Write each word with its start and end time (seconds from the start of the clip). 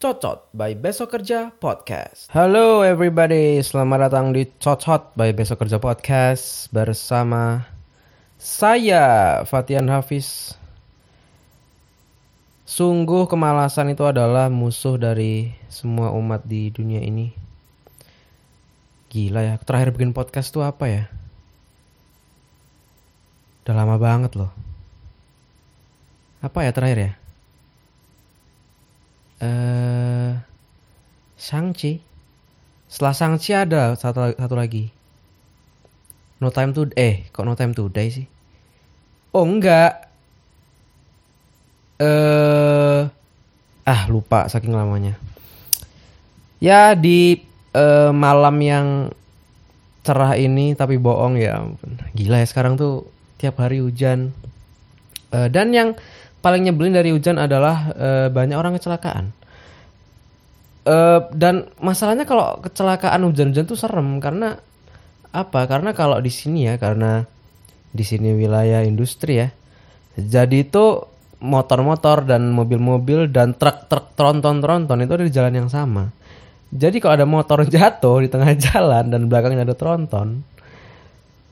Cocot 0.00 0.48
by 0.56 0.72
Besok 0.72 1.12
Kerja 1.12 1.52
Podcast. 1.52 2.32
Halo 2.32 2.80
everybody, 2.80 3.60
selamat 3.60 4.08
datang 4.08 4.32
di 4.32 4.48
Cocot 4.48 5.12
by 5.12 5.36
Besok 5.36 5.60
Kerja 5.60 5.76
Podcast 5.76 6.72
bersama 6.72 7.68
saya 8.40 9.44
Fatian 9.44 9.92
Hafiz. 9.92 10.56
Sungguh 12.64 13.28
kemalasan 13.28 13.92
itu 13.92 14.08
adalah 14.08 14.48
musuh 14.48 14.96
dari 14.96 15.52
semua 15.68 16.16
umat 16.16 16.48
di 16.48 16.72
dunia 16.72 17.04
ini. 17.04 17.36
Gila 19.12 19.44
ya, 19.44 19.54
terakhir 19.60 19.92
bikin 19.92 20.16
podcast 20.16 20.48
tuh 20.48 20.64
apa 20.64 20.88
ya? 20.88 21.04
Udah 23.62 23.74
lama 23.78 23.94
banget 23.94 24.34
loh. 24.34 24.50
Apa 26.42 26.66
ya 26.66 26.74
terakhir 26.74 26.98
ya? 26.98 27.12
Eh, 29.42 30.32
Shang-Chi. 31.38 32.02
Setelah 32.90 33.14
Shang-Chi 33.14 33.52
ada 33.54 33.94
satu, 33.94 34.34
satu 34.34 34.54
lagi. 34.58 34.90
No 36.42 36.50
Time 36.50 36.74
to 36.74 36.90
eh 36.98 37.30
kok 37.30 37.46
No 37.46 37.54
Time 37.54 37.70
to 37.70 37.86
Die 37.86 38.10
sih? 38.10 38.26
Oh 39.30 39.46
enggak. 39.46 40.10
Eh 42.02 43.06
ah 43.86 44.02
lupa 44.10 44.50
saking 44.50 44.74
lamanya. 44.74 45.14
Ya 46.58 46.98
di 46.98 47.38
eh, 47.78 48.10
malam 48.10 48.58
yang 48.58 48.86
cerah 50.02 50.34
ini 50.34 50.74
tapi 50.74 50.98
bohong 50.98 51.38
ya. 51.38 51.62
Gila 52.18 52.42
ya 52.42 52.46
sekarang 52.50 52.74
tuh 52.74 53.06
tiap 53.42 53.58
hari 53.58 53.82
hujan. 53.82 54.30
Eh, 55.34 55.48
dan 55.50 55.74
yang 55.74 55.98
paling 56.38 56.62
nyebelin 56.62 56.94
dari 56.94 57.10
hujan 57.10 57.42
adalah 57.42 57.90
eh, 57.90 58.28
banyak 58.30 58.54
orang 58.54 58.78
kecelakaan. 58.78 59.34
Eh, 60.86 61.20
dan 61.34 61.66
masalahnya 61.82 62.22
kalau 62.22 62.62
kecelakaan 62.62 63.26
hujan-hujan 63.26 63.66
tuh 63.66 63.74
serem 63.74 64.22
karena 64.22 64.62
apa? 65.34 65.66
Karena 65.66 65.90
kalau 65.90 66.22
di 66.22 66.30
sini 66.30 66.70
ya 66.70 66.78
karena 66.78 67.26
di 67.90 68.04
sini 68.06 68.30
wilayah 68.38 68.86
industri 68.86 69.42
ya. 69.42 69.48
Jadi 70.14 70.62
itu 70.62 71.02
motor-motor 71.42 72.22
dan 72.22 72.54
mobil-mobil 72.54 73.26
dan 73.26 73.58
truk-truk 73.58 74.14
tronton-tronton 74.14 75.02
itu 75.02 75.12
ada 75.12 75.24
di 75.26 75.34
jalan 75.34 75.54
yang 75.66 75.68
sama. 75.68 76.14
Jadi 76.72 77.02
kalau 77.02 77.14
ada 77.20 77.26
motor 77.28 77.66
jatuh 77.74 78.22
di 78.22 78.28
tengah 78.30 78.54
jalan 78.56 79.10
dan 79.10 79.20
belakangnya 79.26 79.66
ada 79.66 79.76
tronton, 79.76 80.46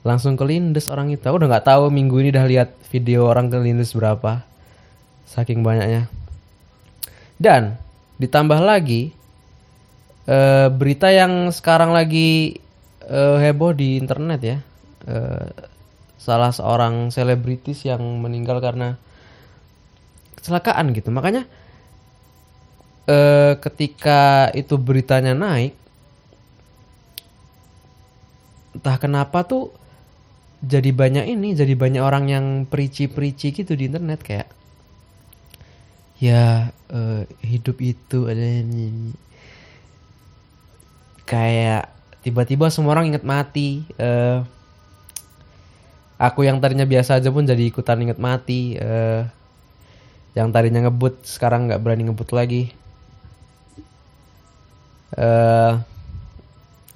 langsung 0.02 0.36
kelindes 0.36 0.88
orang 0.88 1.12
itu. 1.12 1.22
Aku 1.26 1.36
udah 1.40 1.50
nggak 1.50 1.66
tahu 1.68 1.92
minggu 1.92 2.16
ini 2.24 2.28
udah 2.32 2.46
lihat 2.48 2.68
video 2.88 3.28
orang 3.28 3.52
kelindes 3.52 3.92
berapa, 3.92 4.44
saking 5.28 5.60
banyaknya. 5.60 6.08
Dan 7.40 7.76
ditambah 8.20 8.60
lagi 8.60 9.12
eh, 10.28 10.68
berita 10.68 11.08
yang 11.08 11.48
sekarang 11.52 11.92
lagi 11.92 12.60
eh, 13.04 13.36
heboh 13.40 13.72
di 13.72 13.96
internet 14.00 14.40
ya, 14.40 14.58
Eh, 15.08 15.48
salah 16.20 16.52
seorang 16.52 17.08
selebritis 17.08 17.88
yang 17.88 18.04
meninggal 18.20 18.60
karena 18.60 19.00
kecelakaan 20.36 20.92
gitu. 20.92 21.08
Makanya 21.08 21.48
eh, 23.08 23.56
ketika 23.56 24.52
itu 24.52 24.76
beritanya 24.76 25.32
naik, 25.32 25.72
entah 28.76 28.96
kenapa 29.00 29.40
tuh 29.48 29.72
jadi 30.60 30.92
banyak 30.92 31.24
ini, 31.24 31.56
jadi 31.56 31.72
banyak 31.72 32.02
orang 32.04 32.24
yang 32.28 32.46
perici-perici 32.68 33.56
gitu 33.56 33.72
di 33.72 33.88
internet 33.88 34.20
kayak 34.20 34.48
ya 36.20 36.68
eh, 36.92 37.24
hidup 37.40 37.80
itu 37.80 38.28
ada 38.28 38.44
ini 38.44 39.16
kayak 41.24 41.88
tiba-tiba 42.20 42.68
semua 42.68 42.92
orang 42.92 43.08
inget 43.14 43.24
mati. 43.24 43.88
eh 43.96 44.44
aku 46.20 46.44
yang 46.44 46.60
tadinya 46.60 46.84
biasa 46.84 47.16
aja 47.16 47.32
pun 47.32 47.48
jadi 47.48 47.64
ikutan 47.64 48.04
inget 48.04 48.20
mati. 48.20 48.76
eh 48.76 49.24
yang 50.36 50.52
tadinya 50.52 50.84
ngebut 50.86 51.24
sekarang 51.24 51.72
nggak 51.72 51.80
berani 51.80 52.04
ngebut 52.12 52.30
lagi. 52.36 52.68
eh 55.16 55.72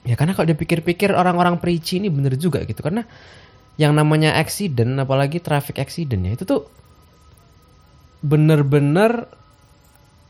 ya 0.05 0.15
karena 0.21 0.37
kalau 0.37 0.49
dipikir-pikir 0.53 1.17
orang-orang 1.17 1.57
perici 1.57 1.97
ini 1.97 2.13
bener 2.13 2.37
juga 2.37 2.61
gitu 2.69 2.85
karena 2.85 3.09
yang 3.75 3.93
namanya 3.99 4.39
accident 4.39 4.95
apalagi 5.03 5.43
traffic 5.43 5.83
accident 5.83 6.23
ya 6.23 6.33
itu 6.39 6.47
tuh 6.47 6.63
bener-bener 8.23 9.27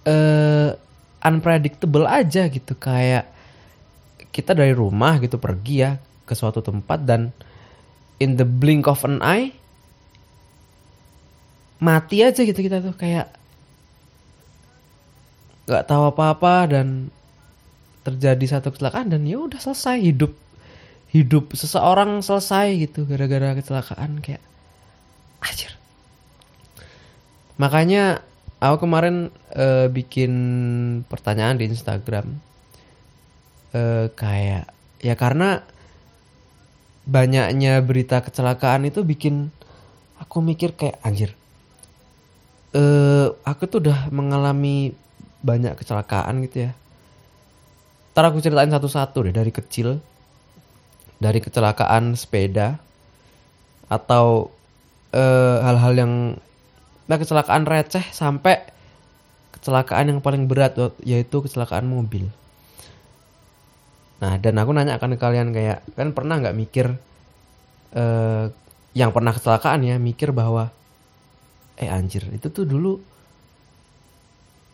eh 0.05 0.71
unpredictable 1.25 2.05
aja 2.05 2.47
gitu. 2.53 2.77
Kayak 2.77 3.33
kita 4.35 4.53
dari 4.53 4.77
rumah 4.77 5.17
gitu 5.23 5.41
pergi 5.41 5.75
ya 5.81 5.97
ke 6.29 6.37
suatu 6.37 6.61
tempat 6.61 7.01
dan 7.05 7.33
in 8.21 8.37
the 8.37 8.45
blink 8.45 8.85
of 8.85 9.01
an 9.09 9.25
eye 9.25 9.57
mati 11.81 12.21
aja 12.21 12.45
gitu 12.45 12.61
kita 12.61 12.85
tuh. 12.85 12.95
Kayak 12.97 13.33
nggak 15.65 15.85
tahu 15.89 16.13
apa-apa 16.13 16.77
dan 16.77 17.09
terjadi 18.05 18.61
satu 18.61 18.69
kecelakaan 18.69 19.17
dan 19.17 19.25
ya 19.25 19.41
udah 19.41 19.57
selesai 19.57 19.97
hidup 19.97 20.37
hidup 21.15 21.55
seseorang 21.55 22.21
selesai 22.27 22.75
gitu 22.75 23.07
gara-gara 23.07 23.55
kecelakaan 23.55 24.19
kayak 24.19 24.43
anjir. 25.39 25.71
Makanya 27.55 28.27
aku 28.59 28.83
kemarin 28.83 29.31
eh, 29.55 29.87
bikin 29.87 30.33
pertanyaan 31.07 31.55
di 31.55 31.71
Instagram 31.71 32.43
eh, 33.71 34.11
kayak 34.11 34.67
ya 34.99 35.15
karena 35.15 35.63
banyaknya 37.07 37.79
berita 37.85 38.19
kecelakaan 38.25 38.91
itu 38.91 39.07
bikin 39.07 39.55
aku 40.19 40.43
mikir 40.43 40.75
kayak 40.75 40.99
anjir 41.05 41.37
eh 42.75 43.29
aku 43.47 43.71
tuh 43.71 43.79
udah 43.87 44.11
mengalami 44.11 44.91
banyak 45.45 45.79
kecelakaan 45.79 46.43
gitu 46.49 46.67
ya. 46.67 46.73
Ntar 48.17 48.35
aku 48.35 48.43
ceritain 48.43 48.73
satu-satu 48.73 49.31
deh 49.31 49.35
dari 49.37 49.55
kecil 49.55 50.03
dari 51.19 51.39
kecelakaan 51.39 52.19
sepeda 52.19 52.79
atau 53.89 54.51
eh, 55.15 55.59
hal-hal 55.63 55.95
yang 55.95 56.13
nah 57.05 57.21
kecelakaan 57.21 57.69
receh 57.69 58.05
sampai 58.11 58.65
kecelakaan 59.53 60.17
yang 60.17 60.21
paling 60.25 60.49
berat 60.49 60.77
yaitu 61.05 61.45
kecelakaan 61.45 61.85
mobil. 61.85 62.29
Nah 64.25 64.41
dan 64.41 64.57
aku 64.57 64.71
nanya 64.73 64.97
kan 64.97 65.13
ke 65.13 65.21
kalian 65.21 65.53
kayak 65.53 65.85
kan 65.95 66.17
pernah 66.17 66.41
nggak 66.41 66.57
mikir 66.57 66.87
eh, 67.93 68.45
yang 68.95 69.11
pernah 69.11 69.35
kecelakaan 69.35 69.85
ya 69.85 69.99
mikir 70.01 70.31
bahwa 70.33 70.71
eh 71.75 71.91
anjir 71.91 72.23
itu 72.31 72.47
tuh 72.55 72.63
dulu 72.63 72.95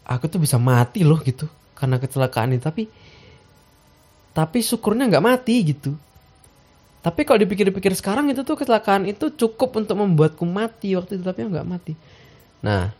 aku 0.04 0.24
tuh 0.28 0.40
bisa 0.42 0.60
mati 0.60 1.00
loh 1.00 1.16
gitu 1.24 1.48
karena 1.72 1.96
kecelakaan 1.96 2.52
ini 2.52 2.60
tapi 2.60 2.84
tapi 4.30 4.58
syukurnya 4.62 5.10
nggak 5.10 5.26
mati 5.26 5.54
gitu. 5.66 5.90
Tapi 7.00 7.24
kalau 7.24 7.40
dipikir-pikir 7.40 7.96
sekarang 7.96 8.28
itu 8.28 8.44
tuh 8.44 8.60
kecelakaan 8.60 9.08
itu 9.08 9.32
cukup 9.32 9.72
untuk 9.80 9.96
membuatku 9.96 10.44
mati 10.44 10.92
waktu 10.92 11.16
itu 11.16 11.24
tapi 11.24 11.48
nggak 11.48 11.68
mati. 11.68 11.96
Nah 12.60 12.92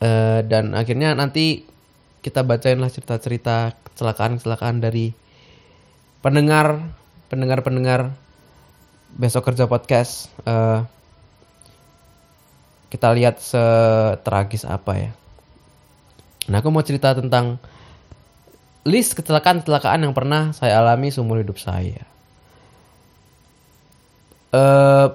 eh, 0.00 0.40
dan 0.48 0.72
akhirnya 0.72 1.12
nanti 1.12 1.68
kita 2.24 2.40
bacain 2.48 2.80
lah 2.80 2.88
cerita-cerita 2.88 3.76
kecelakaan-kecelakaan 3.92 4.80
dari 4.80 5.12
pendengar 6.24 6.80
pendengar-pendengar 7.28 8.16
besok 9.20 9.52
kerja 9.52 9.68
podcast. 9.68 10.32
Eh, 10.48 10.80
kita 12.88 13.12
lihat 13.12 13.36
setragis 13.36 14.64
apa 14.64 14.92
ya. 14.96 15.10
Nah 16.48 16.64
aku 16.64 16.72
mau 16.72 16.80
cerita 16.80 17.12
tentang 17.12 17.60
list 18.88 19.12
kecelakaan-kecelakaan 19.12 20.08
yang 20.08 20.16
pernah 20.16 20.56
saya 20.56 20.80
alami 20.80 21.12
seumur 21.12 21.44
hidup 21.44 21.60
saya. 21.60 22.08
Eh, 24.48 25.08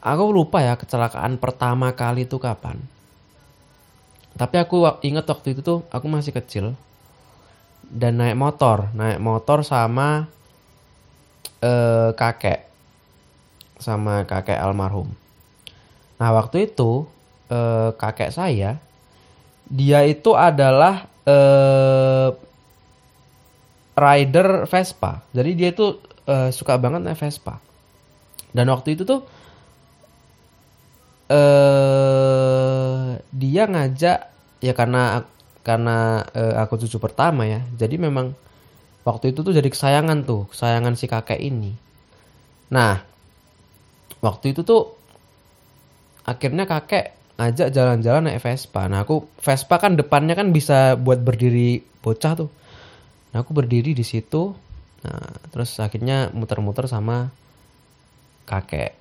aku 0.00 0.24
lupa 0.32 0.64
ya 0.64 0.72
kecelakaan 0.80 1.36
pertama 1.36 1.92
kali 1.92 2.24
itu 2.24 2.40
kapan. 2.40 2.80
Tapi 4.32 4.56
aku 4.56 4.88
ingat 5.04 5.28
waktu 5.28 5.52
itu 5.52 5.60
tuh 5.60 5.84
aku 5.92 6.08
masih 6.08 6.32
kecil 6.32 6.72
dan 7.84 8.16
naik 8.16 8.38
motor, 8.38 8.88
naik 8.96 9.20
motor 9.20 9.60
sama 9.60 10.24
eh, 11.60 12.16
kakek, 12.16 12.64
sama 13.76 14.24
kakek 14.24 14.56
almarhum. 14.56 15.12
Nah 16.16 16.32
waktu 16.32 16.72
itu 16.72 17.04
eh, 17.52 17.92
kakek 17.92 18.32
saya 18.32 18.80
dia 19.68 20.00
itu 20.08 20.32
adalah 20.32 21.04
eh, 21.28 22.32
rider 24.00 24.64
Vespa. 24.64 25.20
Jadi 25.36 25.50
dia 25.52 25.68
itu 25.76 26.00
eh, 26.24 26.48
suka 26.56 26.80
banget 26.80 27.04
naik 27.04 27.20
Vespa. 27.20 27.60
Dan 28.50 28.66
waktu 28.70 28.98
itu 28.98 29.02
tuh 29.06 29.20
eh 31.30 33.22
dia 33.30 33.64
ngajak 33.70 34.18
ya 34.60 34.72
karena 34.74 35.22
karena 35.62 36.26
eh, 36.34 36.54
aku 36.58 36.80
cucu 36.80 36.98
pertama 36.98 37.46
ya. 37.46 37.62
Jadi 37.78 37.96
memang 38.00 38.34
waktu 39.06 39.32
itu 39.32 39.40
tuh 39.46 39.54
jadi 39.54 39.68
kesayangan 39.70 40.26
tuh, 40.26 40.50
kesayangan 40.50 40.94
si 40.98 41.06
kakek 41.06 41.40
ini. 41.40 41.72
Nah, 42.70 43.02
waktu 44.22 44.54
itu 44.54 44.62
tuh 44.62 44.94
akhirnya 46.26 46.68
kakek 46.68 47.16
ngajak 47.40 47.68
jalan-jalan 47.72 48.28
naik 48.28 48.44
Vespa. 48.44 48.84
Nah, 48.86 49.02
aku 49.02 49.24
Vespa 49.40 49.80
kan 49.80 49.96
depannya 49.96 50.36
kan 50.36 50.52
bisa 50.52 50.94
buat 51.00 51.24
berdiri 51.24 51.80
bocah 52.04 52.32
tuh. 52.36 52.50
Nah, 53.32 53.40
aku 53.42 53.56
berdiri 53.56 53.96
di 53.96 54.04
situ. 54.04 54.52
Nah, 55.00 55.28
terus 55.48 55.80
akhirnya 55.80 56.28
muter-muter 56.36 56.84
sama 56.84 57.32
kakek. 58.48 58.96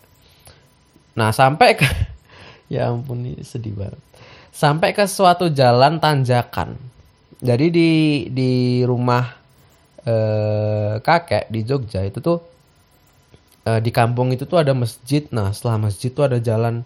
Nah, 1.20 1.36
sampai 1.36 1.76
ke 1.76 1.88
ya 2.74 2.92
ampun 2.92 3.24
ini 3.24 3.44
sedih 3.44 3.76
banget. 3.76 4.00
Sampai 4.52 4.92
ke 4.92 5.08
suatu 5.08 5.52
jalan 5.52 6.00
tanjakan. 6.00 6.76
Jadi 7.40 7.66
di 7.72 7.92
di 8.32 8.52
rumah 8.84 9.24
eh, 10.04 11.00
kakek 11.00 11.48
di 11.48 11.64
Jogja 11.64 12.04
itu 12.04 12.20
tuh 12.20 12.44
eh, 13.64 13.80
di 13.80 13.92
kampung 13.92 14.36
itu 14.36 14.44
tuh 14.44 14.60
ada 14.60 14.76
masjid. 14.76 15.24
Nah, 15.32 15.56
setelah 15.56 15.80
masjid 15.80 16.12
tuh 16.12 16.28
ada 16.28 16.38
jalan 16.40 16.84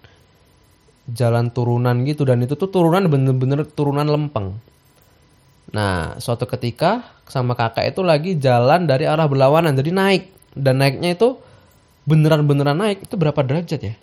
jalan 1.10 1.52
turunan 1.52 2.08
gitu 2.08 2.24
dan 2.24 2.40
itu 2.46 2.56
tuh 2.56 2.72
turunan 2.72 3.04
bener-bener 3.12 3.68
turunan 3.68 4.08
lempeng. 4.08 4.56
Nah, 5.74 6.20
suatu 6.22 6.46
ketika 6.46 7.02
sama 7.26 7.58
kakak 7.58 7.96
itu 7.96 8.06
lagi 8.06 8.38
jalan 8.38 8.86
dari 8.86 9.10
arah 9.10 9.26
berlawanan, 9.26 9.74
jadi 9.74 9.90
naik 9.90 10.24
dan 10.54 10.80
naiknya 10.80 11.18
itu 11.18 11.40
beneran-beneran 12.04 12.76
naik 12.76 13.08
itu 13.08 13.16
berapa 13.16 13.40
derajat 13.44 13.82
ya? 13.82 13.96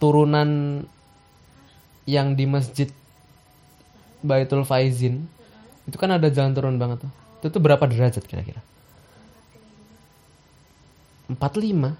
Turunan 0.00 0.82
yang 2.08 2.32
di 2.34 2.48
masjid 2.48 2.88
Baitul 4.20 4.64
Faizin 4.64 5.28
itu 5.88 5.96
kan 5.96 6.12
ada 6.12 6.28
jalan 6.32 6.52
turun 6.56 6.76
banget 6.80 7.04
tuh. 7.04 7.12
Itu 7.40 7.46
tuh 7.56 7.62
berapa 7.62 7.84
derajat 7.84 8.24
kira-kira? 8.24 8.60
45 11.30 11.94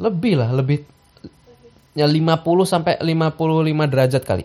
lebih 0.00 0.34
lah 0.40 0.50
lebih 0.50 0.82
ya 1.94 2.08
50 2.08 2.40
sampai 2.66 2.98
55 2.98 3.92
derajat 3.92 4.22
kali. 4.24 4.44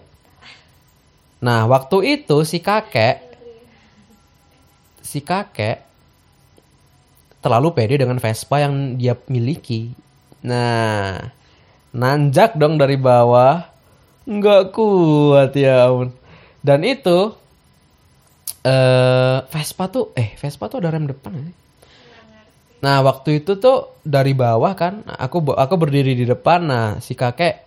Nah, 1.42 1.66
waktu 1.66 2.22
itu 2.22 2.38
si 2.44 2.60
kakek 2.60 3.24
si 5.06 5.22
kakek 5.22 5.86
terlalu 7.46 7.78
pede 7.78 8.02
dengan 8.02 8.18
Vespa 8.18 8.66
yang 8.66 8.98
dia 8.98 9.14
miliki. 9.30 9.94
Nah, 10.42 11.22
nanjak 11.94 12.58
dong 12.58 12.82
dari 12.82 12.98
bawah. 12.98 13.70
Nggak 14.26 14.74
kuat 14.74 15.54
ya 15.54 15.86
ampun. 15.86 16.10
Dan 16.66 16.82
itu 16.82 17.38
eh 18.66 19.46
Vespa 19.46 19.86
tuh 19.94 20.10
eh 20.18 20.34
Vespa 20.34 20.66
tuh 20.66 20.82
ada 20.82 20.90
rem 20.90 21.06
depan 21.06 21.38
sih? 21.38 21.56
Nah 22.82 23.06
waktu 23.06 23.46
itu 23.46 23.62
tuh 23.62 24.02
dari 24.02 24.34
bawah 24.34 24.74
kan, 24.74 25.06
aku 25.06 25.54
aku 25.54 25.76
berdiri 25.78 26.18
di 26.18 26.26
depan, 26.26 26.66
nah 26.66 26.88
si 27.02 27.14
kakek 27.14 27.62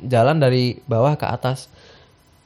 jalan 0.00 0.36
dari 0.40 0.76
bawah 0.84 1.16
ke 1.16 1.24
atas. 1.24 1.72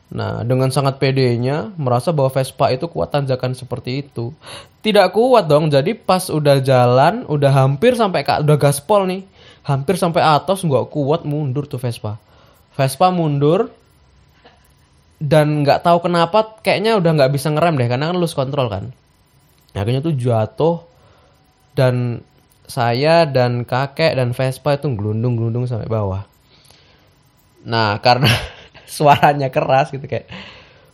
Nah 0.06 0.46
dengan 0.46 0.70
sangat 0.70 1.02
pedenya 1.02 1.74
merasa 1.74 2.14
bahwa 2.14 2.30
Vespa 2.30 2.70
itu 2.70 2.86
kuat 2.86 3.10
tanjakan 3.10 3.58
seperti 3.58 4.06
itu. 4.06 4.30
Tidak 4.82 5.10
kuat 5.10 5.50
dong, 5.50 5.66
jadi 5.66 5.98
pas 5.98 6.30
udah 6.30 6.62
jalan, 6.62 7.26
udah 7.26 7.50
hampir 7.50 7.98
sampai 7.98 8.22
ke 8.22 8.30
udah 8.38 8.54
gaspol 8.54 9.02
nih, 9.10 9.26
hampir 9.66 9.98
sampai 9.98 10.22
atas 10.22 10.62
nggak 10.62 10.94
kuat 10.94 11.26
mundur 11.26 11.66
tuh 11.66 11.82
Vespa. 11.82 12.22
Vespa 12.78 13.10
mundur 13.10 13.72
dan 15.18 15.64
nggak 15.64 15.82
tahu 15.82 16.06
kenapa 16.06 16.60
kayaknya 16.62 16.94
udah 17.00 17.10
nggak 17.16 17.32
bisa 17.34 17.50
ngerem 17.50 17.74
deh 17.80 17.88
karena 17.90 18.14
kan 18.14 18.16
lose 18.20 18.36
kontrol 18.36 18.70
kan. 18.70 18.94
Akhirnya 19.74 20.00
tuh 20.00 20.14
jatuh 20.14 20.86
dan 21.76 22.24
saya 22.66 23.26
dan 23.26 23.62
kakek 23.62 24.14
dan 24.14 24.34
Vespa 24.34 24.74
itu 24.74 24.90
gelundung-gelundung 24.94 25.66
sampai 25.66 25.86
bawah. 25.86 26.26
Nah, 27.66 27.98
karena 27.98 28.30
suaranya 28.86 29.50
keras 29.50 29.90
gitu 29.90 30.06
kayak 30.06 30.30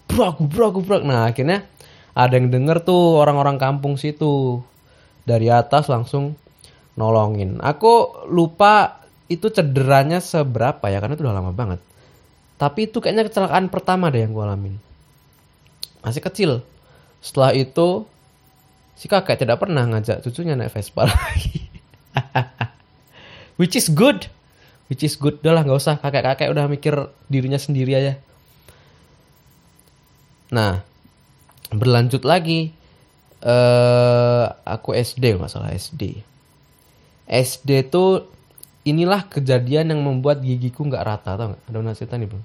brak 0.08 0.40
brak 0.40 0.76
brak. 0.82 1.02
Nah, 1.04 1.28
akhirnya 1.28 1.68
ada 2.12 2.34
yang 2.36 2.52
denger 2.52 2.84
tuh 2.84 3.20
orang-orang 3.20 3.56
kampung 3.56 3.96
situ. 3.96 4.60
Dari 5.22 5.46
atas 5.46 5.86
langsung 5.86 6.34
nolongin. 6.98 7.62
Aku 7.62 8.26
lupa 8.26 9.06
itu 9.30 9.48
cederanya 9.48 10.18
seberapa 10.18 10.82
ya 10.90 10.98
karena 10.98 11.14
itu 11.14 11.22
udah 11.22 11.36
lama 11.38 11.54
banget. 11.54 11.78
Tapi 12.58 12.90
itu 12.90 12.98
kayaknya 12.98 13.26
kecelakaan 13.26 13.70
pertama 13.70 14.10
deh 14.10 14.22
yang 14.22 14.34
gue 14.34 14.44
alamin. 14.44 14.74
Masih 16.02 16.22
kecil. 16.22 16.50
Setelah 17.22 17.54
itu 17.54 18.04
si 18.98 19.06
kakek 19.06 19.40
tidak 19.40 19.62
pernah 19.62 19.86
ngajak 19.86 20.20
cucunya 20.26 20.58
naik 20.58 20.74
Vespa 20.74 21.06
lagi. 21.10 21.70
Which 23.56 23.78
is 23.78 23.88
good. 23.88 24.26
Which 24.92 25.08
is 25.08 25.16
good. 25.16 25.40
Udah 25.40 25.56
lah 25.56 25.64
nggak 25.64 25.80
usah 25.80 25.96
kakek-kakek 25.96 26.52
udah 26.52 26.68
mikir 26.68 26.92
dirinya 27.32 27.56
sendiri 27.56 27.96
aja. 27.96 28.20
Nah, 30.52 30.84
berlanjut 31.72 32.28
lagi. 32.28 32.76
eh 33.40 34.46
aku 34.68 34.92
SD 34.92 35.40
nggak 35.40 35.48
salah 35.48 35.72
SD. 35.72 36.20
SD 37.24 37.88
tuh 37.88 38.28
inilah 38.84 39.32
kejadian 39.32 39.96
yang 39.96 40.04
membuat 40.04 40.44
gigiku 40.44 40.84
nggak 40.84 41.00
rata 41.08 41.40
tau 41.40 41.56
nggak? 41.56 41.62
Ada 41.72 41.78
nasihatnya 41.80 42.16
nih 42.20 42.28
bro. 42.28 42.40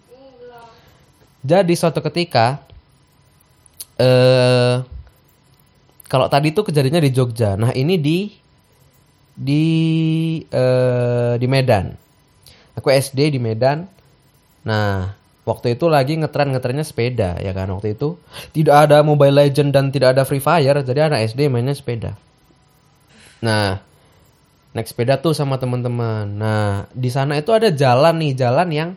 Jadi 1.44 1.74
suatu 1.76 2.00
ketika 2.00 2.64
eh 4.00 4.88
kalau 6.08 6.32
tadi 6.32 6.56
tuh 6.56 6.64
kejadiannya 6.72 7.04
di 7.04 7.12
Jogja. 7.12 7.60
Nah, 7.60 7.76
ini 7.76 8.00
di 8.00 8.32
di 9.36 9.66
eh 10.48 11.36
di 11.36 11.48
Medan. 11.52 12.07
Aku 12.78 12.94
SD 12.94 13.34
di 13.34 13.40
Medan. 13.42 13.90
Nah, 14.62 15.18
waktu 15.44 15.74
itu 15.74 15.90
lagi 15.90 16.14
ngetren-ngetrennya 16.16 16.86
sepeda 16.86 17.42
ya 17.42 17.52
kan 17.52 17.68
waktu 17.74 17.98
itu. 17.98 18.22
Tidak 18.54 18.74
ada 18.74 19.02
Mobile 19.02 19.34
Legend 19.46 19.74
dan 19.74 19.90
tidak 19.90 20.14
ada 20.14 20.24
Free 20.24 20.44
Fire, 20.44 20.86
jadi 20.86 21.10
anak 21.10 21.34
SD 21.34 21.50
mainnya 21.50 21.74
sepeda. 21.74 22.14
Nah, 23.42 23.82
naik 24.78 24.86
sepeda 24.86 25.18
tuh 25.18 25.34
sama 25.34 25.58
teman-teman. 25.58 26.30
Nah, 26.30 26.86
di 26.94 27.10
sana 27.10 27.36
itu 27.42 27.50
ada 27.50 27.74
jalan 27.74 28.16
nih, 28.22 28.34
jalan 28.38 28.70
yang 28.70 28.90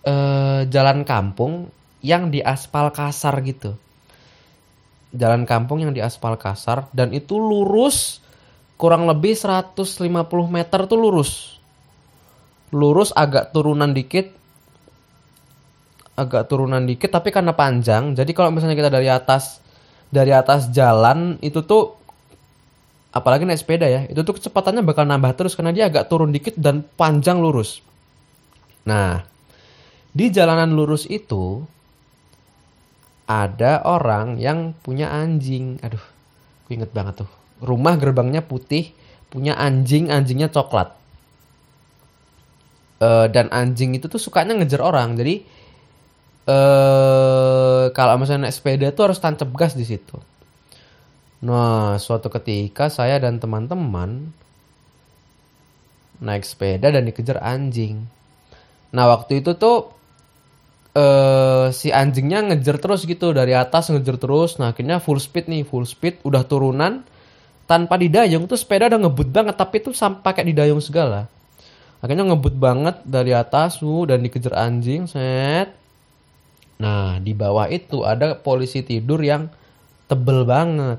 eh 0.00 0.64
jalan 0.72 1.04
kampung 1.04 1.68
yang 2.00 2.32
di 2.32 2.40
aspal 2.40 2.88
kasar 2.88 3.36
gitu 3.44 3.76
jalan 5.10 5.42
kampung 5.42 5.82
yang 5.82 5.90
di 5.90 5.98
aspal 5.98 6.38
kasar 6.38 6.86
dan 6.94 7.10
itu 7.10 7.34
lurus 7.38 8.22
kurang 8.78 9.04
lebih 9.10 9.36
150 9.36 10.08
meter 10.48 10.80
tuh 10.88 10.98
lurus. 10.98 11.59
Lurus 12.70 13.10
agak 13.14 13.50
turunan 13.54 13.90
dikit. 13.90 14.30
Agak 16.14 16.50
turunan 16.52 16.84
dikit 16.84 17.10
tapi 17.10 17.32
karena 17.32 17.56
panjang. 17.56 18.12
Jadi 18.14 18.30
kalau 18.36 18.52
misalnya 18.52 18.76
kita 18.76 18.92
dari 18.92 19.08
atas 19.08 19.62
dari 20.10 20.34
atas 20.34 20.68
jalan 20.74 21.38
itu 21.40 21.62
tuh 21.62 21.96
apalagi 23.10 23.46
naik 23.46 23.62
sepeda 23.62 23.86
ya, 23.86 24.06
itu 24.06 24.22
tuh 24.22 24.38
kecepatannya 24.38 24.86
bakal 24.86 25.06
nambah 25.06 25.34
terus 25.34 25.58
karena 25.58 25.74
dia 25.74 25.90
agak 25.90 26.06
turun 26.06 26.30
dikit 26.30 26.54
dan 26.58 26.86
panjang 26.94 27.42
lurus. 27.42 27.82
Nah, 28.86 29.22
di 30.10 30.30
jalanan 30.30 30.74
lurus 30.74 31.06
itu 31.10 31.62
ada 33.30 33.86
orang 33.86 34.42
yang 34.42 34.74
punya 34.74 35.10
anjing. 35.10 35.78
Aduh, 35.86 36.02
aku 36.66 36.70
inget 36.74 36.90
banget 36.90 37.22
tuh. 37.22 37.30
Rumah 37.62 37.94
gerbangnya 37.94 38.42
putih, 38.42 38.90
punya 39.30 39.54
anjing, 39.54 40.10
anjingnya 40.10 40.50
coklat. 40.50 40.99
Eh, 43.00 43.26
dan 43.32 43.48
anjing 43.48 43.96
itu 43.96 44.06
tuh 44.12 44.20
sukanya 44.20 44.52
ngejar 44.60 44.84
orang. 44.84 45.16
Jadi 45.16 45.34
eh 46.50 47.84
kalau 47.96 48.14
misalnya 48.20 48.48
naik 48.48 48.56
sepeda 48.56 48.86
tuh 48.92 49.04
harus 49.08 49.18
tancap 49.22 49.48
gas 49.56 49.72
di 49.72 49.88
situ. 49.88 50.20
Nah, 51.40 51.96
suatu 51.96 52.28
ketika 52.28 52.92
saya 52.92 53.16
dan 53.16 53.40
teman-teman 53.40 54.28
naik 56.20 56.44
sepeda 56.44 56.92
dan 56.92 57.08
dikejar 57.08 57.40
anjing. 57.40 58.04
Nah, 58.92 59.04
waktu 59.08 59.40
itu 59.40 59.56
tuh 59.56 59.96
eh 60.92 61.72
si 61.72 61.88
anjingnya 61.94 62.52
ngejar 62.52 62.76
terus 62.82 63.06
gitu 63.08 63.32
dari 63.32 63.54
atas 63.54 63.94
ngejar 63.94 64.18
terus 64.18 64.58
nah 64.58 64.74
akhirnya 64.74 64.98
full 64.98 65.22
speed 65.22 65.46
nih 65.46 65.62
full 65.62 65.86
speed 65.86 66.18
udah 66.26 66.42
turunan 66.42 67.06
tanpa 67.70 67.94
didayung 67.94 68.50
tuh 68.50 68.58
sepeda 68.58 68.90
udah 68.90 69.06
ngebut 69.06 69.30
banget 69.30 69.54
tapi 69.54 69.78
tuh 69.78 69.94
sampai 69.94 70.18
pakai 70.26 70.42
didayung 70.50 70.82
segala 70.82 71.30
akhirnya 72.00 72.24
ngebut 72.32 72.56
banget 72.56 72.96
dari 73.04 73.36
atas 73.36 73.80
tuh 73.80 74.08
dan 74.08 74.24
dikejar 74.24 74.56
anjing 74.56 75.04
set. 75.04 75.72
Nah 76.80 77.20
di 77.20 77.36
bawah 77.36 77.68
itu 77.68 78.08
ada 78.08 78.32
polisi 78.40 78.80
tidur 78.80 79.20
yang 79.20 79.52
tebel 80.08 80.48
banget. 80.48 80.98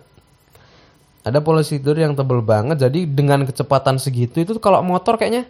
Ada 1.22 1.42
polisi 1.42 1.78
tidur 1.82 1.98
yang 1.98 2.14
tebel 2.14 2.42
banget 2.46 2.82
jadi 2.82 3.06
dengan 3.10 3.46
kecepatan 3.46 3.98
segitu 3.98 4.42
itu 4.42 4.58
kalau 4.62 4.82
motor 4.82 5.18
kayaknya 5.18 5.46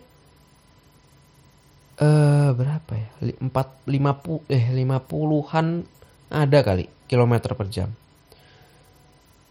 eh 2.01 2.49
berapa 2.55 2.91
ya? 2.95 3.07
Empat 3.39 3.83
lima 3.87 4.15
pu 4.17 4.39
eh 4.47 4.71
lima 4.71 5.03
puluhan 5.03 5.83
ada 6.31 6.59
kali 6.63 6.87
kilometer 7.11 7.51
per 7.55 7.67
jam. 7.67 7.91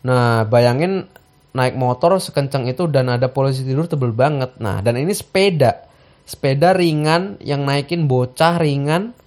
Nah 0.01 0.49
bayangin 0.49 1.05
naik 1.53 1.77
motor 1.77 2.17
sekencang 2.17 2.71
itu 2.73 2.89
dan 2.89 3.13
ada 3.13 3.29
polisi 3.29 3.69
tidur 3.69 3.85
tebel 3.85 4.17
banget. 4.17 4.57
Nah 4.61 4.81
dan 4.81 4.97
ini 4.97 5.13
sepeda 5.13 5.90
sepeda 6.31 6.71
ringan 6.71 7.43
yang 7.43 7.67
naikin 7.67 8.07
bocah 8.07 8.63
ringan. 8.63 9.19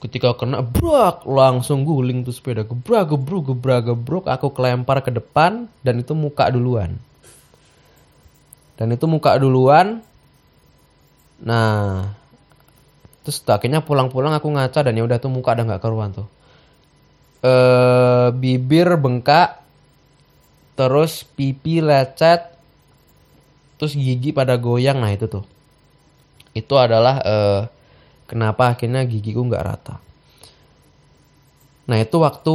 Ketika 0.00 0.32
kena 0.38 0.64
brak 0.64 1.28
langsung 1.28 1.84
guling 1.84 2.24
tuh 2.24 2.32
sepeda. 2.32 2.64
Gebrak 2.64 3.12
gebruk 3.12 3.52
gebrak 3.52 3.92
gebruk 3.92 4.24
aku 4.24 4.56
kelempar 4.56 5.04
ke 5.04 5.12
depan 5.12 5.68
dan 5.84 6.00
itu 6.00 6.16
muka 6.16 6.48
duluan. 6.48 6.96
Dan 8.80 8.94
itu 8.94 9.04
muka 9.04 9.36
duluan. 9.36 10.00
Nah 11.44 12.08
terus 13.20 13.44
akhirnya 13.44 13.84
pulang-pulang 13.84 14.32
aku 14.32 14.48
ngaca 14.48 14.80
dan 14.80 14.96
ya 14.96 15.04
udah 15.04 15.20
tuh 15.20 15.28
muka 15.28 15.52
udah 15.52 15.64
nggak 15.66 15.82
keruan 15.82 16.14
tuh. 16.16 16.28
Eh 17.44 18.32
bibir 18.32 18.96
bengkak 18.96 19.60
terus 20.78 21.26
pipi 21.26 21.82
lecet 21.82 22.57
terus 23.78 23.94
gigi 23.94 24.34
pada 24.34 24.58
goyang 24.58 24.98
nah 25.00 25.14
itu 25.14 25.30
tuh. 25.30 25.46
Itu 26.52 26.74
adalah 26.76 27.22
eh, 27.22 27.62
kenapa 28.28 28.74
akhirnya 28.76 29.06
gigiku 29.06 29.46
nggak 29.46 29.64
rata. 29.64 29.96
Nah 31.88 31.96
itu 31.96 32.16
waktu 32.20 32.54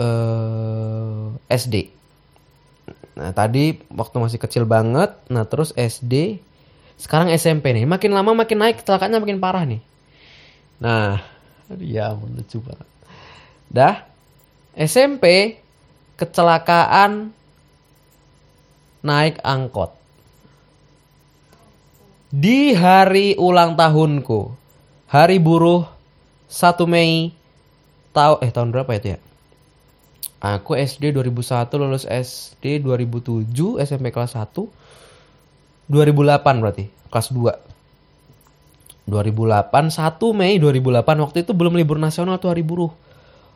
eh, 0.00 1.26
SD 1.52 1.76
nah 3.20 3.36
tadi 3.36 3.76
waktu 3.92 4.16
masih 4.16 4.40
kecil 4.40 4.64
banget 4.64 5.12
nah 5.28 5.44
terus 5.44 5.76
SD 5.76 6.40
sekarang 6.96 7.28
SMP 7.36 7.74
nih 7.76 7.84
makin 7.84 8.16
lama 8.16 8.32
makin 8.32 8.56
naik 8.56 8.80
kecelakaannya 8.80 9.20
makin 9.20 9.40
parah 9.42 9.64
nih. 9.68 9.82
Nah 10.80 11.20
ya 11.94 12.16
lucu 12.16 12.64
banget. 12.64 12.88
Dah 13.68 13.96
SMP 14.72 15.56
kecelakaan 16.16 17.32
naik 19.00 19.40
angkot. 19.40 19.92
Di 22.30 22.78
hari 22.78 23.34
ulang 23.34 23.74
tahunku 23.74 24.54
hari 25.10 25.42
buruh 25.42 25.82
1 26.46 26.78
Mei 26.86 27.34
tahu 28.14 28.38
eh 28.38 28.50
tahun 28.54 28.70
berapa 28.70 28.90
itu 28.94 29.18
ya? 29.18 29.18
Aku 30.40 30.78
SD 30.78 31.12
2001 31.12 31.68
lulus 31.76 32.06
SD 32.06 32.80
2007 32.86 33.50
SMP 33.82 34.14
kelas 34.14 34.38
1 34.38 34.46
2008 35.90 36.62
berarti 36.62 36.86
kelas 37.10 37.28
2 37.34 39.10
2008 39.10 39.90
1 39.90 40.38
Mei 40.38 40.62
2008 40.62 41.02
waktu 41.02 41.42
itu 41.42 41.50
belum 41.50 41.74
libur 41.74 41.98
nasional 41.98 42.38
tuh 42.38 42.54
hari 42.54 42.62
buruh. 42.62 42.94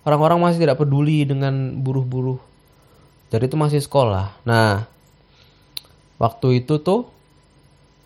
Orang-orang 0.05 0.43
masih 0.43 0.67
tidak 0.67 0.83
peduli 0.83 1.25
dengan 1.25 1.81
buruh-buruh. 1.81 2.37
Jadi 3.33 3.49
itu 3.49 3.57
masih 3.57 3.81
sekolah. 3.81 4.35
Nah 4.45 4.85
waktu 6.19 6.65
itu 6.65 6.83
tuh 6.83 7.07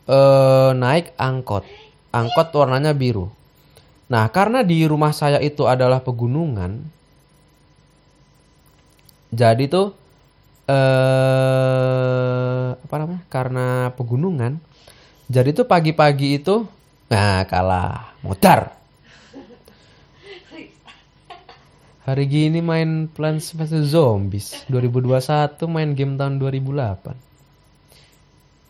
eh, 0.08 0.70
naik 0.76 1.16
angkot. 1.16 1.64
Angkot 2.12 2.48
warnanya 2.56 2.96
biru. 2.96 3.28
Nah 4.08 4.24
karena 4.32 4.64
di 4.64 4.88
rumah 4.88 5.12
saya 5.12 5.36
itu 5.44 5.68
adalah 5.68 6.00
pegunungan 6.00 6.96
jadi 9.28 9.68
tuh 9.68 9.92
eh 10.68 12.68
apa 12.76 12.94
namanya 12.96 13.24
karena 13.28 13.92
pegunungan 13.92 14.56
jadi 15.28 15.52
tuh 15.52 15.68
pagi-pagi 15.68 16.40
itu 16.40 16.64
nah 17.12 17.44
kalah. 17.44 18.16
Modar 18.24 18.76
Hari 22.08 22.24
gini 22.24 22.64
main 22.64 23.04
Plants 23.12 23.52
vs. 23.52 23.92
Zombies 23.92 24.64
2021 24.72 25.60
main 25.68 25.92
game 25.92 26.16
tahun 26.16 26.40
2008 26.40 27.12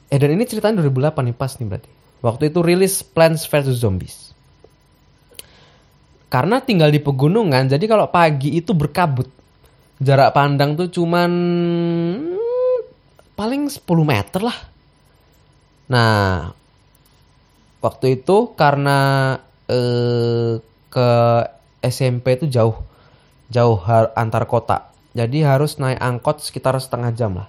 Eh 0.09 0.17
dan 0.17 0.33
ini 0.33 0.45
ceritanya 0.49 0.81
2008 0.81 1.21
nih 1.21 1.37
pas 1.37 1.53
nih 1.61 1.69
berarti. 1.69 1.91
Waktu 2.25 2.43
itu 2.51 2.59
rilis 2.65 3.05
Plants 3.05 3.45
vs 3.45 3.77
Zombies. 3.77 4.33
Karena 6.29 6.61
tinggal 6.61 6.93
di 6.93 7.01
pegunungan 7.01 7.69
jadi 7.69 7.85
kalau 7.89 8.09
pagi 8.09 8.57
itu 8.57 8.73
berkabut. 8.73 9.29
Jarak 9.99 10.31
pandang 10.33 10.79
tuh 10.79 10.89
cuman 10.89 11.31
paling 13.37 13.69
10 13.69 13.85
meter 14.05 14.41
lah. 14.45 14.59
Nah 15.93 16.53
waktu 17.85 18.21
itu 18.21 18.53
karena 18.57 18.99
eh, 19.69 20.61
ke 20.89 21.11
SMP 21.85 22.41
itu 22.41 22.49
jauh. 22.49 22.77
Jauh 23.49 23.81
antar 24.17 24.45
kota. 24.45 24.93
Jadi 25.17 25.41
harus 25.41 25.81
naik 25.81 26.01
angkot 26.01 26.45
sekitar 26.45 26.77
setengah 26.77 27.13
jam 27.17 27.33
lah. 27.41 27.49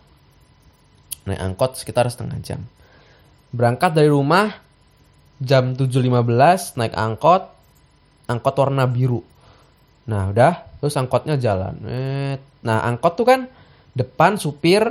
Naik 1.27 1.41
angkot 1.41 1.75
sekitar 1.75 2.07
setengah 2.07 2.37
jam. 2.39 2.61
Berangkat 3.51 3.97
dari 3.97 4.07
rumah 4.07 4.53
jam 5.41 5.73
7.15 5.73 6.79
naik 6.79 6.93
angkot. 6.95 7.49
Angkot 8.29 8.55
warna 8.55 8.85
biru. 8.85 9.25
Nah 10.05 10.29
udah 10.29 10.79
terus 10.79 10.95
angkotnya 10.95 11.35
jalan. 11.35 11.75
Nah 12.63 12.77
angkot 12.85 13.17
tuh 13.17 13.25
kan 13.25 13.49
depan 13.97 14.39
supir. 14.39 14.85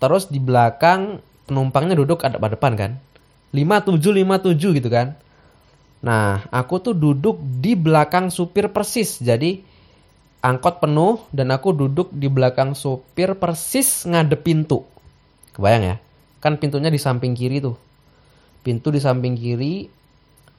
Terus 0.00 0.32
di 0.32 0.40
belakang 0.40 1.20
penumpangnya 1.44 1.92
duduk 1.92 2.24
ada 2.24 2.40
pada 2.40 2.56
depan 2.56 2.72
kan. 2.72 2.96
5757 3.52 4.78
gitu 4.78 4.88
kan. 4.88 5.18
Nah, 6.00 6.48
aku 6.48 6.80
tuh 6.80 6.96
duduk 6.96 7.36
di 7.42 7.76
belakang 7.76 8.32
supir 8.32 8.72
persis. 8.72 9.20
Jadi 9.20 9.60
angkot 10.40 10.80
penuh 10.80 11.20
dan 11.34 11.52
aku 11.52 11.76
duduk 11.76 12.08
di 12.14 12.32
belakang 12.32 12.72
supir 12.72 13.36
persis 13.36 14.08
ngadep 14.08 14.40
pintu. 14.40 14.80
Kebayang 15.60 15.84
ya? 15.84 15.96
Kan 16.40 16.56
pintunya 16.56 16.88
di 16.88 16.96
samping 16.96 17.36
kiri 17.36 17.60
tuh. 17.60 17.76
Pintu 18.64 18.88
di 18.88 18.96
samping 18.96 19.36
kiri, 19.36 19.92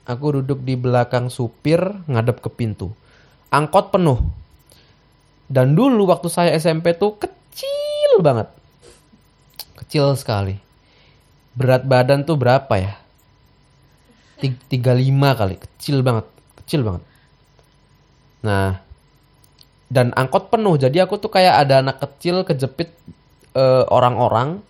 aku 0.05 0.37
duduk 0.37 0.61
di 0.61 0.77
belakang 0.77 1.33
supir 1.33 1.81
ngadep 2.05 2.37
ke 2.37 2.53
pintu. 2.53 2.93
Angkot 3.49 3.89
penuh. 3.89 4.21
Dan 5.49 5.73
dulu 5.73 6.05
waktu 6.05 6.29
saya 6.29 6.53
SMP 6.53 6.93
tuh 6.93 7.17
kecil 7.17 8.21
banget. 8.21 8.53
Kecil 9.81 10.13
sekali. 10.13 10.61
Berat 11.57 11.89
badan 11.89 12.21
tuh 12.21 12.37
berapa 12.37 12.69
ya? 12.77 12.93
Tig- 14.37 14.61
35 14.69 15.33
kali, 15.33 15.55
kecil 15.57 16.05
banget, 16.05 16.29
kecil 16.61 16.85
banget. 16.85 17.03
Nah, 18.45 18.77
dan 19.91 20.13
angkot 20.13 20.47
penuh 20.47 20.79
jadi 20.79 21.03
aku 21.03 21.19
tuh 21.19 21.27
kayak 21.27 21.67
ada 21.67 21.83
anak 21.83 21.99
kecil 21.99 22.47
kejepit 22.47 22.95
eh, 23.53 23.83
orang-orang 23.91 24.63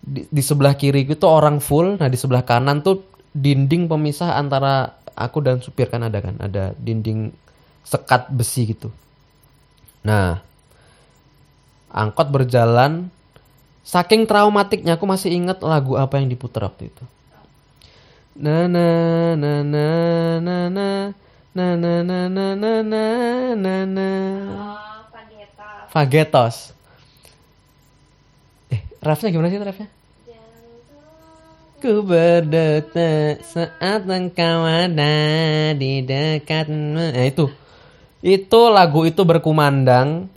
di, 0.00 0.24
di 0.26 0.42
sebelah 0.42 0.74
kiri 0.74 1.04
itu 1.04 1.26
orang 1.28 1.60
full 1.60 2.00
nah 2.00 2.08
di 2.08 2.16
sebelah 2.16 2.42
kanan 2.42 2.80
tuh 2.80 3.04
dinding 3.30 3.86
pemisah 3.86 4.34
antara 4.34 4.98
aku 5.14 5.44
dan 5.44 5.60
supir 5.60 5.86
kan 5.92 6.02
ada 6.02 6.18
kan 6.24 6.34
ada 6.40 6.72
dinding 6.80 7.30
sekat 7.84 8.32
besi 8.32 8.72
gitu 8.72 8.88
nah 10.00 10.40
angkot 11.92 12.32
berjalan 12.32 13.12
saking 13.84 14.24
traumatiknya 14.24 14.96
aku 14.96 15.04
masih 15.04 15.34
ingat 15.34 15.60
lagu 15.60 16.00
apa 16.00 16.16
yang 16.16 16.32
diputar 16.32 16.64
waktu 16.64 16.88
itu 16.88 17.04
na 18.40 18.64
na 18.70 18.86
na 19.36 19.52
na 19.60 19.86
na 20.40 20.56
na 20.70 20.88
na 21.50 21.66
na 21.76 21.94
na 22.00 22.18
na 22.30 22.46
na 22.56 22.72
na 22.80 23.04
na 23.58 23.74
na 23.84 24.08
Oh, 24.54 25.02
Pageta. 25.10 25.90
Fagetos 25.90 26.72
refnya 29.00 29.28
gimana 29.32 29.48
sih 29.48 29.60
refnya 29.60 29.88
Ku 31.80 32.04
berdetak 32.04 33.40
saat 33.40 34.04
engkau 34.04 34.68
ada 34.68 35.16
di 35.72 36.04
dekatmu. 36.04 37.08
Nah 37.16 37.24
itu. 37.24 37.48
Itu 38.20 38.68
lagu 38.68 39.08
itu 39.08 39.24
berkumandang 39.24 40.28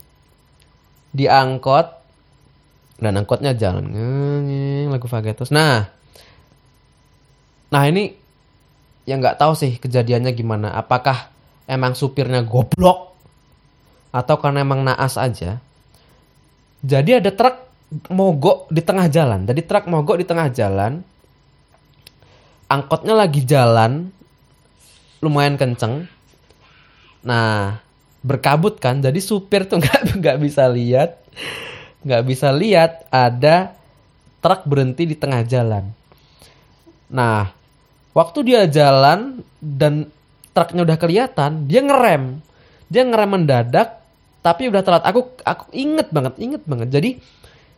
di 1.12 1.28
angkot 1.28 1.84
dan 2.96 3.20
angkotnya 3.20 3.52
jalan 3.52 3.92
lagu 4.88 5.04
Fagetos. 5.04 5.52
Nah. 5.52 5.84
Nah, 7.68 7.84
ini 7.92 8.16
yang 9.04 9.20
nggak 9.20 9.36
tahu 9.36 9.52
sih 9.52 9.76
kejadiannya 9.76 10.32
gimana. 10.32 10.72
Apakah 10.72 11.28
emang 11.68 11.92
supirnya 11.92 12.40
goblok 12.40 13.12
atau 14.16 14.40
karena 14.40 14.64
emang 14.64 14.80
naas 14.80 15.20
aja? 15.20 15.60
Jadi 16.80 17.20
ada 17.20 17.28
truk 17.36 17.73
mogok 18.12 18.70
di 18.72 18.80
tengah 18.80 19.06
jalan. 19.10 19.44
Jadi 19.48 19.60
truk 19.64 19.86
mogok 19.90 20.20
di 20.20 20.26
tengah 20.26 20.48
jalan. 20.50 21.02
Angkotnya 22.68 23.14
lagi 23.14 23.44
jalan. 23.44 24.08
Lumayan 25.20 25.56
kenceng. 25.56 26.08
Nah, 27.24 27.80
berkabut 28.24 28.80
kan. 28.80 29.04
Jadi 29.04 29.20
supir 29.20 29.68
tuh 29.68 29.78
nggak 29.82 30.18
nggak 30.20 30.36
bisa 30.40 30.64
lihat. 30.68 31.20
Nggak 32.04 32.22
bisa 32.24 32.48
lihat 32.52 33.08
ada 33.12 33.76
truk 34.44 34.68
berhenti 34.68 35.08
di 35.08 35.16
tengah 35.16 35.40
jalan. 35.44 35.88
Nah 37.08 37.48
waktu 38.12 38.38
dia 38.44 38.68
jalan 38.68 39.40
dan 39.56 40.12
truknya 40.52 40.84
udah 40.84 40.98
kelihatan 41.00 41.64
dia 41.64 41.80
ngerem. 41.80 42.44
Dia 42.92 43.08
ngerem 43.08 43.30
mendadak 43.40 44.04
tapi 44.44 44.68
udah 44.68 44.84
telat. 44.84 45.04
Aku 45.08 45.32
aku 45.40 45.72
inget 45.72 46.12
banget 46.12 46.36
inget 46.36 46.62
banget. 46.68 46.92
Jadi 46.92 47.10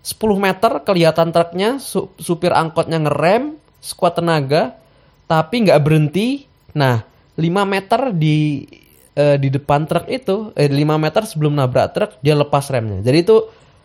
10 0.07 0.39
meter 0.39 0.87
kelihatan 0.87 1.35
truknya 1.35 1.83
su- 1.83 2.15
supir 2.23 2.55
angkotnya 2.55 3.03
ngerem 3.03 3.59
sekuat 3.83 4.23
tenaga 4.23 4.79
tapi 5.27 5.67
nggak 5.67 5.83
berhenti. 5.83 6.47
Nah 6.79 7.03
5 7.35 7.43
meter 7.67 8.15
di 8.15 8.63
eh, 9.19 9.35
di 9.35 9.51
depan 9.51 9.83
truk 9.91 10.07
itu 10.07 10.55
eh 10.55 10.71
5 10.71 10.79
meter 11.03 11.27
sebelum 11.27 11.59
nabrak 11.59 11.91
truk 11.91 12.11
dia 12.23 12.39
lepas 12.39 12.71
remnya. 12.71 13.03
Jadi 13.03 13.19
itu 13.19 13.37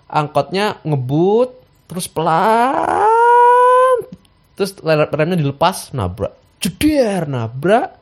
angkotnya 0.06 0.78
ngebut 0.86 1.58
terus 1.90 2.06
pelan 2.06 3.98
terus 4.54 4.78
remnya 4.86 5.42
dilepas 5.42 5.90
nabrak. 5.98 6.38
Jeder 6.62 7.26
nabrak. 7.26 7.98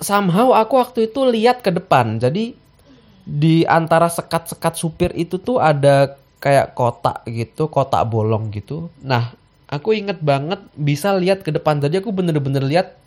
Somehow 0.00 0.56
aku 0.56 0.80
waktu 0.80 1.12
itu 1.12 1.28
lihat 1.28 1.60
ke 1.60 1.68
depan. 1.68 2.16
Jadi 2.16 2.56
di 3.30 3.62
antara 3.62 4.10
sekat-sekat 4.10 4.74
supir 4.74 5.14
itu 5.14 5.38
tuh 5.38 5.62
ada 5.62 6.18
kayak 6.42 6.74
kotak 6.74 7.22
gitu, 7.30 7.70
kotak 7.70 8.02
bolong 8.10 8.50
gitu. 8.50 8.90
Nah, 9.06 9.30
aku 9.70 9.94
inget 9.94 10.18
banget 10.18 10.58
bisa 10.74 11.14
lihat 11.14 11.46
ke 11.46 11.54
depan. 11.54 11.78
Jadi 11.78 12.02
aku 12.02 12.10
bener-bener 12.10 12.66
lihat 12.66 12.98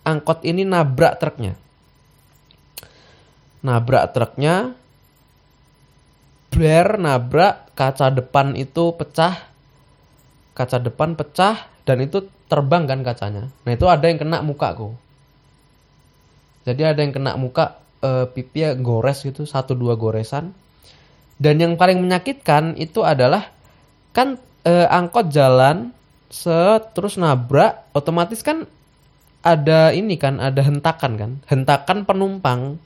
angkot 0.00 0.40
ini 0.48 0.64
nabrak 0.64 1.20
truknya. 1.20 1.60
Nabrak 3.60 4.16
truknya, 4.16 4.72
bler 6.48 6.96
nabrak 6.96 7.68
kaca 7.76 8.08
depan 8.08 8.56
itu 8.56 8.96
pecah, 8.96 9.44
kaca 10.56 10.80
depan 10.80 11.12
pecah 11.20 11.68
dan 11.84 12.00
itu 12.00 12.24
terbang 12.48 12.88
kan 12.88 13.04
kacanya. 13.04 13.52
Nah 13.68 13.72
itu 13.76 13.84
ada 13.84 14.08
yang 14.08 14.16
kena 14.16 14.40
mukaku. 14.40 14.96
Jadi 16.64 16.82
ada 16.82 16.98
yang 16.98 17.12
kena 17.14 17.38
muka 17.38 17.78
eh, 18.06 18.24
pipi 18.30 18.62
ya 18.62 18.78
gores 18.78 19.26
gitu, 19.26 19.42
satu 19.42 19.74
dua 19.74 19.98
goresan. 19.98 20.54
Dan 21.36 21.58
yang 21.58 21.74
paling 21.74 21.98
menyakitkan 22.00 22.78
itu 22.78 23.02
adalah 23.02 23.50
kan 24.14 24.38
eh, 24.62 24.86
angkot 24.86 25.34
jalan 25.34 25.90
terus 26.94 27.18
nabrak, 27.18 27.90
otomatis 27.94 28.42
kan 28.42 28.66
ada 29.46 29.94
ini 29.94 30.18
kan, 30.18 30.42
ada 30.42 30.58
hentakan 30.58 31.12
kan, 31.14 31.32
hentakan 31.46 32.02
penumpang 32.02 32.82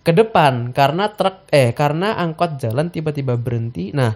ke 0.00 0.16
depan 0.16 0.72
karena 0.72 1.12
truk 1.12 1.50
eh 1.52 1.76
karena 1.76 2.16
angkot 2.16 2.56
jalan 2.62 2.88
tiba-tiba 2.88 3.34
berhenti. 3.34 3.90
Nah, 3.92 4.14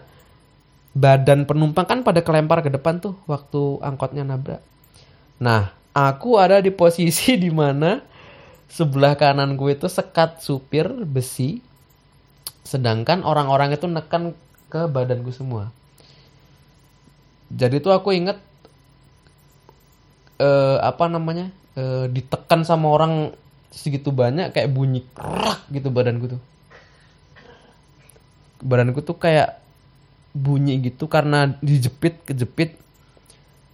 badan 0.95 1.45
penumpang 1.45 1.85
kan 1.85 2.01
pada 2.07 2.23
kelempar 2.23 2.63
ke 2.63 2.71
depan 2.71 3.03
tuh 3.03 3.19
waktu 3.27 3.83
angkotnya 3.83 4.23
nabrak. 4.23 4.63
Nah, 5.43 5.75
aku 5.93 6.39
ada 6.39 6.63
di 6.63 6.71
posisi 6.71 7.35
di 7.45 7.51
mana 7.51 8.01
sebelah 8.75 9.15
kanan 9.15 9.55
gue 9.55 9.71
itu 9.71 9.87
sekat 9.87 10.43
supir 10.43 10.91
besi 11.07 11.63
sedangkan 12.67 13.23
orang-orang 13.23 13.71
itu 13.71 13.87
nekan 13.87 14.35
ke 14.67 14.91
badan 14.91 15.23
gue 15.23 15.31
semua. 15.31 15.71
Jadi 17.55 17.79
tuh 17.79 17.95
aku 17.95 18.11
inget 18.11 18.43
eh, 20.43 20.79
apa 20.83 21.07
namanya 21.07 21.55
eh, 21.79 22.11
ditekan 22.11 22.67
sama 22.67 22.91
orang 22.91 23.31
segitu 23.71 24.11
banyak 24.11 24.51
kayak 24.51 24.75
bunyi 24.75 25.07
kerak 25.15 25.63
gitu 25.71 25.95
badanku 25.95 26.35
tuh. 26.35 26.43
Badanku 28.59 29.07
tuh 29.07 29.15
kayak 29.15 29.63
bunyi 30.35 30.83
gitu 30.83 31.07
karena 31.07 31.55
dijepit 31.63 32.27
kejepit 32.27 32.75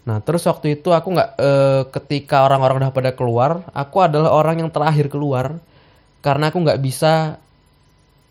Nah 0.09 0.19
terus 0.25 0.49
waktu 0.49 0.81
itu 0.81 0.89
aku 0.95 1.09
nggak 1.13 1.31
eh, 1.37 1.83
ketika 1.93 2.49
orang-orang 2.49 2.81
udah 2.81 2.93
pada 2.95 3.13
keluar, 3.13 3.69
aku 3.77 4.01
adalah 4.01 4.33
orang 4.33 4.65
yang 4.65 4.71
terakhir 4.73 5.13
keluar 5.13 5.61
karena 6.25 6.49
aku 6.49 6.59
nggak 6.65 6.81
bisa 6.81 7.37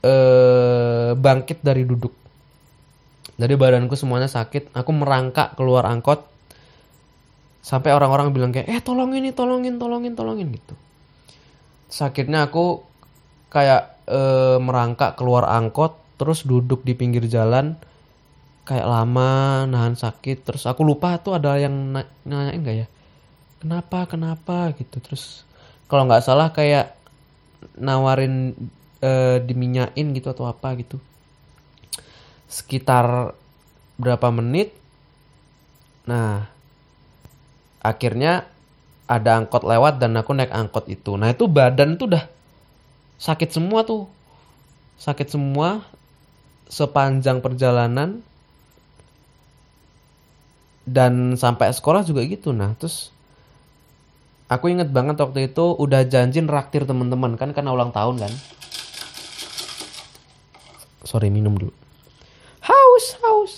eh, 0.01 1.11
bangkit 1.13 1.61
dari 1.61 1.85
duduk. 1.85 2.13
Jadi 3.39 3.53
badanku 3.55 3.95
semuanya 3.95 4.27
sakit, 4.27 4.75
aku 4.75 4.91
merangkak 4.91 5.55
keluar 5.55 5.87
angkot 5.87 6.27
sampai 7.63 7.93
orang-orang 7.93 8.33
bilang 8.33 8.51
kayak 8.51 8.67
eh 8.67 8.81
tolongin 8.81 9.23
nih 9.29 9.35
tolongin 9.35 9.77
tolongin 9.77 10.13
tolongin 10.17 10.47
gitu. 10.51 10.75
Sakitnya 11.87 12.49
aku 12.49 12.81
kayak 13.53 14.09
eh, 14.09 14.57
merangkak 14.57 15.15
keluar 15.15 15.45
angkot 15.45 15.95
terus 16.19 16.43
duduk 16.43 16.83
di 16.83 16.97
pinggir 16.97 17.23
jalan 17.29 17.79
kayak 18.69 18.85
lama 18.85 19.65
nahan 19.65 19.97
sakit 19.97 20.45
terus 20.45 20.69
aku 20.69 20.85
lupa 20.85 21.17
tuh 21.17 21.33
ada 21.33 21.57
yang 21.57 21.73
na 21.89 22.05
nanyain 22.21 22.61
gak 22.61 22.77
ya? 22.85 22.87
Kenapa 23.57 24.05
kenapa 24.05 24.69
gitu 24.77 25.01
terus 25.01 25.41
kalau 25.89 26.05
nggak 26.05 26.21
salah 26.21 26.53
kayak 26.53 26.93
nawarin 27.73 28.53
e, 29.01 29.41
diminyain 29.41 30.05
gitu 30.13 30.29
atau 30.29 30.45
apa 30.45 30.77
gitu. 30.77 31.01
Sekitar 32.45 33.33
berapa 33.97 34.29
menit 34.29 34.77
nah 36.05 36.45
akhirnya 37.81 38.45
ada 39.09 39.41
angkot 39.41 39.65
lewat 39.65 39.97
dan 39.97 40.13
aku 40.13 40.37
naik 40.37 40.53
angkot 40.53 40.85
itu. 40.85 41.17
Nah 41.17 41.33
itu 41.33 41.49
badan 41.49 41.97
tuh 41.97 42.13
udah 42.13 42.29
sakit 43.17 43.49
semua 43.49 43.81
tuh. 43.81 44.05
Sakit 45.01 45.33
semua 45.33 45.81
sepanjang 46.69 47.41
perjalanan 47.41 48.21
dan 50.89 51.37
sampai 51.37 51.69
sekolah 51.69 52.01
juga 52.01 52.25
gitu 52.25 52.49
nah 52.49 52.73
terus 52.73 53.13
aku 54.49 54.73
inget 54.73 54.89
banget 54.89 55.21
waktu 55.21 55.53
itu 55.53 55.77
udah 55.77 56.09
janji 56.09 56.41
raktir 56.41 56.89
teman-teman 56.89 57.37
kan 57.37 57.53
karena 57.53 57.71
ulang 57.71 57.93
tahun 57.93 58.17
kan. 58.17 58.33
Sorry 61.05 61.29
minum 61.29 61.55
dulu. 61.55 61.71
Haus 62.65 63.05
haus. 63.21 63.53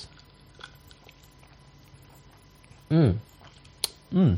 Hmm. 2.91 3.15
Hmm. 4.11 4.35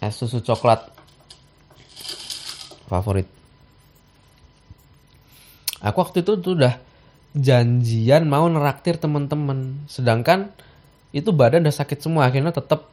Es 0.00 0.16
susu 0.16 0.40
coklat. 0.40 0.88
Favorit. 2.88 3.28
Aku 5.84 6.00
waktu 6.00 6.24
itu 6.24 6.40
tuh 6.40 6.56
udah 6.56 6.80
janjian 7.36 8.24
mau 8.24 8.48
neraktir 8.48 8.96
teman-teman. 8.96 9.84
Sedangkan 9.84 10.56
itu 11.16 11.32
badan 11.32 11.64
udah 11.64 11.72
sakit 11.72 12.04
semua 12.04 12.28
akhirnya 12.28 12.52
tetap 12.52 12.92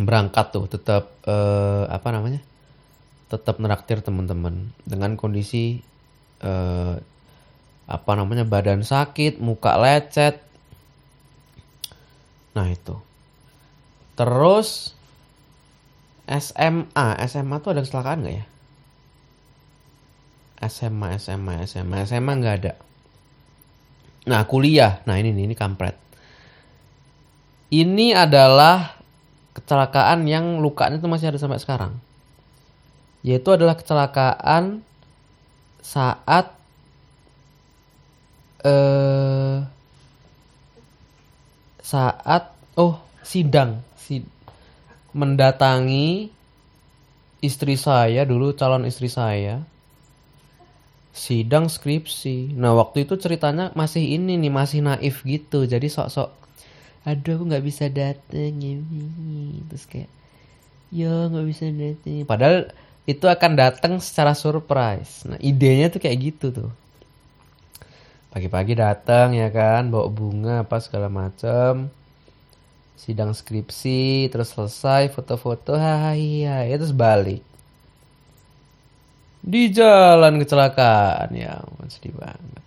berangkat 0.00 0.56
tuh 0.56 0.64
tetap 0.64 1.12
eh, 1.28 1.84
apa 1.84 2.08
namanya 2.08 2.40
tetap 3.28 3.60
neraktir 3.60 4.00
teman-teman 4.00 4.72
dengan 4.88 5.20
kondisi 5.20 5.84
eh, 6.40 6.96
apa 7.90 8.12
namanya 8.14 8.46
badan 8.46 8.86
sakit 8.86 9.42
muka 9.42 9.76
lecet. 9.76 10.40
Nah 12.54 12.70
itu. 12.70 12.96
Terus 14.14 14.94
SMA 16.30 17.06
SMA 17.26 17.56
tuh 17.58 17.74
ada 17.74 17.82
kecelakaan 17.82 18.22
nggak 18.22 18.36
ya? 18.38 18.46
SMA 20.70 21.18
SMA 21.18 21.54
SMA 21.66 21.96
SMA 22.06 22.32
nggak 22.38 22.56
ada. 22.62 22.72
Nah 24.30 24.46
kuliah. 24.46 25.02
Nah 25.10 25.18
ini 25.18 25.34
nih 25.34 25.50
ini 25.50 25.54
kampret 25.58 26.09
ini 27.70 28.10
adalah 28.10 28.98
kecelakaan 29.54 30.26
yang 30.26 30.58
lukanya 30.58 30.98
itu 30.98 31.06
masih 31.06 31.30
ada 31.30 31.38
sampai 31.38 31.62
sekarang. 31.62 31.94
Yaitu 33.22 33.54
adalah 33.54 33.78
kecelakaan 33.78 34.82
saat 35.80 36.50
eh 38.60 39.64
saat 41.80 42.52
oh 42.76 43.00
sidang 43.24 43.82
si 43.96 44.22
mendatangi 45.16 46.30
istri 47.40 47.74
saya 47.74 48.22
dulu 48.28 48.52
calon 48.54 48.86
istri 48.86 49.08
saya 49.10 49.64
sidang 51.10 51.66
skripsi. 51.66 52.54
Nah 52.54 52.74
waktu 52.78 53.04
itu 53.06 53.18
ceritanya 53.18 53.74
masih 53.74 54.14
ini 54.14 54.38
nih 54.38 54.52
masih 54.52 54.80
naif 54.86 55.26
gitu 55.26 55.66
jadi 55.66 55.86
sok-sok 55.90 56.39
aduh 57.00 57.40
aku 57.40 57.44
nggak 57.48 57.64
bisa 57.64 57.88
dateng 57.88 58.52
ya 58.60 58.76
terus 59.72 59.84
kayak 59.88 60.10
ya 60.92 61.30
nggak 61.30 61.46
bisa 61.48 61.64
dateng. 61.72 62.26
Padahal 62.28 62.74
itu 63.08 63.24
akan 63.24 63.52
datang 63.56 63.92
secara 64.02 64.36
surprise. 64.36 65.24
Nah 65.24 65.38
idenya 65.40 65.88
tuh 65.88 66.02
kayak 66.02 66.18
gitu 66.20 66.46
tuh. 66.52 66.70
Pagi-pagi 68.30 68.78
datang 68.78 69.34
ya 69.34 69.50
kan 69.50 69.90
bawa 69.90 70.06
bunga 70.06 70.54
apa 70.62 70.78
segala 70.78 71.10
macem. 71.10 71.90
Sidang 72.94 73.32
skripsi 73.32 74.28
terus 74.28 74.52
selesai 74.52 75.10
foto-foto 75.10 75.74
hai 75.74 76.44
hai 76.46 76.70
terus 76.76 76.92
balik. 76.94 77.42
Di 79.40 79.72
jalan 79.72 80.36
kecelakaan 80.36 81.32
ya, 81.32 81.64
sedih 81.88 82.12
banget. 82.12 82.62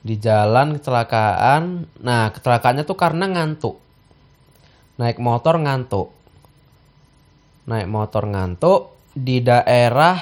Di 0.00 0.16
jalan 0.16 0.80
kecelakaan. 0.80 1.86
Nah, 2.00 2.32
kecelakaannya 2.32 2.84
tuh 2.88 2.96
karena 2.96 3.28
ngantuk. 3.28 3.76
Naik 4.96 5.20
motor 5.20 5.60
ngantuk. 5.60 6.08
Naik 7.68 7.88
motor 7.88 8.24
ngantuk 8.28 8.96
di 9.12 9.42
daerah 9.42 10.16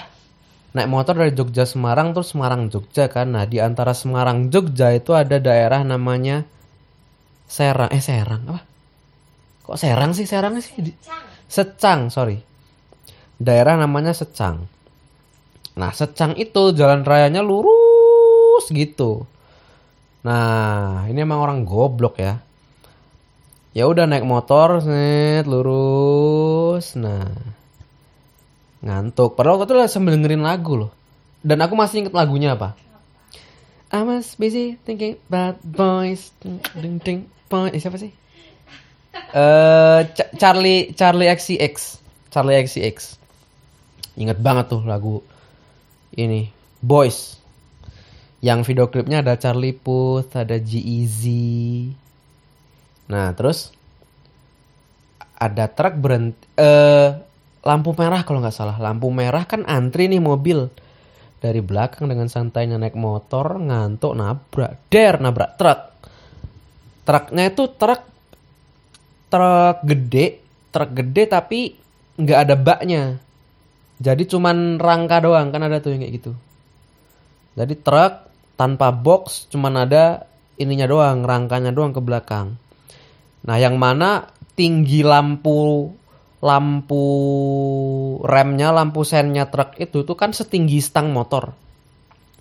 naik 0.68 0.88
motor 0.90 1.16
dari 1.16 1.32
Jogja 1.32 1.64
Semarang 1.64 2.12
terus 2.12 2.34
Semarang 2.34 2.70
Jogja 2.70 3.06
kan. 3.10 3.34
Nah, 3.34 3.46
di 3.46 3.58
antara 3.58 3.94
Semarang 3.94 4.50
Jogja 4.52 4.94
itu 4.94 5.14
ada 5.14 5.38
daerah 5.38 5.82
namanya 5.86 6.44
Serang. 7.48 7.88
Eh, 7.90 8.02
Serang 8.04 8.42
apa? 8.50 8.62
Kok 9.64 9.78
Serang 9.80 10.12
sih? 10.12 10.28
Serang 10.28 10.58
sih 10.60 10.76
di- 10.78 10.96
Cang. 11.00 11.24
Secang, 11.48 12.00
sorry. 12.12 12.36
Daerah 13.40 13.80
namanya 13.80 14.12
Secang. 14.12 14.68
Nah, 15.78 15.90
Secang 15.96 16.36
itu 16.36 16.76
jalan 16.76 17.06
rayanya 17.06 17.40
lurus 17.40 18.68
gitu. 18.68 19.24
Nah, 20.26 21.06
ini 21.06 21.22
emang 21.22 21.38
orang 21.38 21.62
goblok 21.62 22.18
ya. 22.18 22.42
Ya 23.76 23.86
udah 23.86 24.10
naik 24.10 24.26
motor, 24.26 24.82
set, 24.82 25.46
lurus. 25.46 26.98
Nah, 26.98 27.30
ngantuk. 28.82 29.38
Padahal 29.38 29.62
waktu 29.62 29.70
itu 29.70 29.74
lah 29.78 29.86
sambil 29.86 30.18
dengerin 30.18 30.42
lagu 30.42 30.74
loh. 30.74 30.90
Dan 31.38 31.62
aku 31.62 31.78
masih 31.78 32.02
inget 32.02 32.14
lagunya 32.14 32.58
apa? 32.58 32.74
I 33.88 34.04
was 34.04 34.34
busy 34.34 34.76
thinking 34.84 35.16
about 35.30 35.62
boys. 35.64 36.34
Ding, 36.42 36.98
ding, 37.00 37.18
boy. 37.48 37.70
Eh, 37.72 37.80
siapa 37.80 37.96
sih? 37.96 38.12
Eh, 39.32 40.00
Ca- 40.12 40.32
Charlie 40.36 40.92
Charlie 40.92 41.30
XCX. 41.30 42.02
Charlie 42.28 42.58
XCX. 42.60 43.16
Ingat 44.18 44.42
banget 44.42 44.74
tuh 44.74 44.82
lagu 44.82 45.22
ini 46.18 46.50
Boys. 46.82 47.37
Yang 48.38 48.70
video 48.70 48.86
klipnya 48.86 49.18
ada 49.18 49.34
Charlie 49.34 49.74
Puth, 49.74 50.38
ada 50.38 50.54
G-Eazy. 50.54 51.90
Nah, 53.10 53.34
terus 53.34 53.74
ada 55.38 55.70
truk 55.70 55.98
berhenti 55.98 56.42
eh 56.58 57.14
lampu 57.66 57.90
merah 57.98 58.22
kalau 58.22 58.38
nggak 58.38 58.54
salah. 58.54 58.76
Lampu 58.78 59.10
merah 59.10 59.42
kan 59.42 59.66
antri 59.66 60.06
nih 60.06 60.22
mobil. 60.22 60.70
Dari 61.38 61.62
belakang 61.62 62.10
dengan 62.10 62.26
santainya 62.26 62.82
naik 62.82 62.98
motor, 62.98 63.62
ngantuk 63.62 64.14
nabrak, 64.14 64.90
der 64.90 65.22
nabrak 65.22 65.54
truk. 65.54 65.80
Truknya 67.06 67.44
itu 67.50 67.64
truk 67.78 68.02
truk 69.30 69.76
gede, 69.86 70.42
truk 70.74 70.90
gede 70.94 71.22
tapi 71.30 71.74
nggak 72.18 72.38
ada 72.38 72.54
baknya. 72.58 73.02
Jadi 73.98 74.30
cuman 74.30 74.78
rangka 74.78 75.22
doang 75.22 75.50
kan 75.50 75.62
ada 75.62 75.82
tuh 75.82 75.94
yang 75.94 76.02
kayak 76.02 76.14
gitu. 76.22 76.32
Jadi 77.58 77.74
truk 77.82 78.27
tanpa 78.58 78.90
box 78.90 79.46
cuman 79.54 79.86
ada 79.86 80.26
ininya 80.58 80.90
doang, 80.90 81.22
rangkanya 81.22 81.70
doang 81.70 81.94
ke 81.94 82.02
belakang. 82.02 82.58
Nah, 83.46 83.56
yang 83.56 83.78
mana 83.78 84.26
tinggi 84.58 85.06
lampu 85.06 85.94
lampu 86.38 87.04
remnya, 88.22 88.74
lampu 88.74 89.02
sennya 89.02 89.46
truk 89.50 89.78
itu 89.78 90.02
tuh 90.02 90.18
kan 90.18 90.34
setinggi 90.34 90.82
stang 90.82 91.14
motor. 91.14 91.54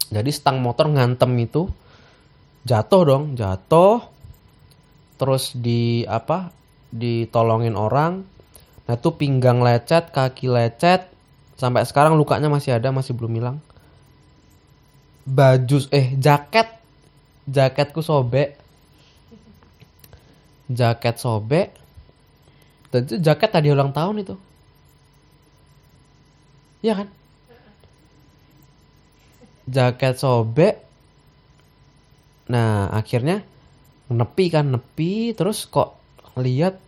Jadi 0.10 0.30
stang 0.34 0.62
motor 0.62 0.90
ngantem 0.90 1.32
itu 1.38 1.70
jatuh 2.66 3.02
dong, 3.06 3.24
jatuh. 3.38 4.02
Terus 5.18 5.54
di 5.54 6.06
apa? 6.06 6.54
Ditolongin 6.94 7.74
orang. 7.78 8.22
Nah, 8.88 8.96
itu 8.96 9.10
pinggang 9.18 9.60
lecet, 9.66 10.14
kaki 10.14 10.48
lecet. 10.48 11.10
Sampai 11.58 11.84
sekarang 11.90 12.16
lukanya 12.16 12.48
masih 12.54 12.78
ada, 12.78 12.94
masih 12.94 13.18
belum 13.18 13.34
hilang. 13.34 13.58
Baju 15.28 15.78
eh 15.92 16.16
jaket 16.16 16.72
jaketku 17.48 18.00
sobek. 18.00 18.56
Jaket 20.72 21.16
sobek. 21.20 21.68
Dan 22.92 23.04
itu 23.04 23.16
jaket 23.20 23.50
tadi 23.52 23.68
ulang 23.72 23.92
tahun 23.92 24.24
itu. 24.24 24.36
Iya 26.80 27.04
kan? 27.04 27.08
Jaket 29.68 30.16
sobek. 30.16 30.76
Nah, 32.48 32.88
akhirnya 32.96 33.44
nepi 34.08 34.48
kan, 34.48 34.72
nepi 34.72 35.36
terus 35.36 35.68
kok 35.68 36.00
lihat 36.40 36.80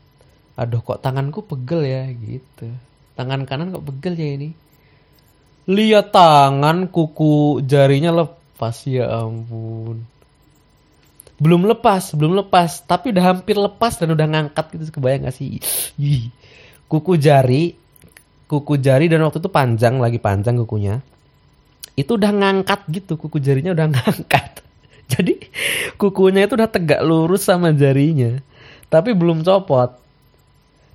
aduh 0.56 0.80
kok 0.84 1.04
tanganku 1.04 1.44
pegel 1.44 1.84
ya 1.84 2.08
gitu. 2.16 2.72
Tangan 3.20 3.44
kanan 3.44 3.76
kok 3.76 3.84
pegel 3.84 4.16
ya 4.16 4.30
ini. 4.40 4.50
Lihat 5.68 6.16
tangan 6.16 6.88
kuku 6.88 7.66
jarinya 7.66 8.14
lepas 8.14 8.88
ya 8.88 9.10
ampun. 9.26 10.06
Belum 11.40 11.64
lepas, 11.72 12.12
belum 12.20 12.36
lepas, 12.36 12.84
tapi 12.84 13.16
udah 13.16 13.24
hampir 13.32 13.56
lepas 13.56 13.96
dan 13.96 14.12
udah 14.12 14.28
ngangkat 14.28 14.76
gitu 14.76 15.00
kebayang 15.00 15.32
gak 15.32 15.36
sih? 15.40 15.64
Ih. 15.96 16.28
Kuku 16.92 17.16
jari, 17.16 17.72
kuku 18.44 18.76
jari 18.84 19.08
dan 19.08 19.24
waktu 19.24 19.40
itu 19.40 19.48
panjang 19.48 20.04
lagi 20.04 20.20
panjang 20.20 20.60
kukunya. 20.60 21.00
Itu 21.96 22.20
udah 22.20 22.32
ngangkat 22.36 22.92
gitu, 22.92 23.16
kuku 23.16 23.40
jarinya 23.40 23.72
udah 23.72 23.88
ngangkat. 23.96 24.60
Jadi 25.10 25.34
kukunya 25.96 26.44
itu 26.44 26.60
udah 26.60 26.70
tegak 26.70 27.02
lurus 27.08 27.48
sama 27.48 27.72
jarinya, 27.72 28.36
tapi 28.92 29.16
belum 29.16 29.48
copot. 29.48 29.96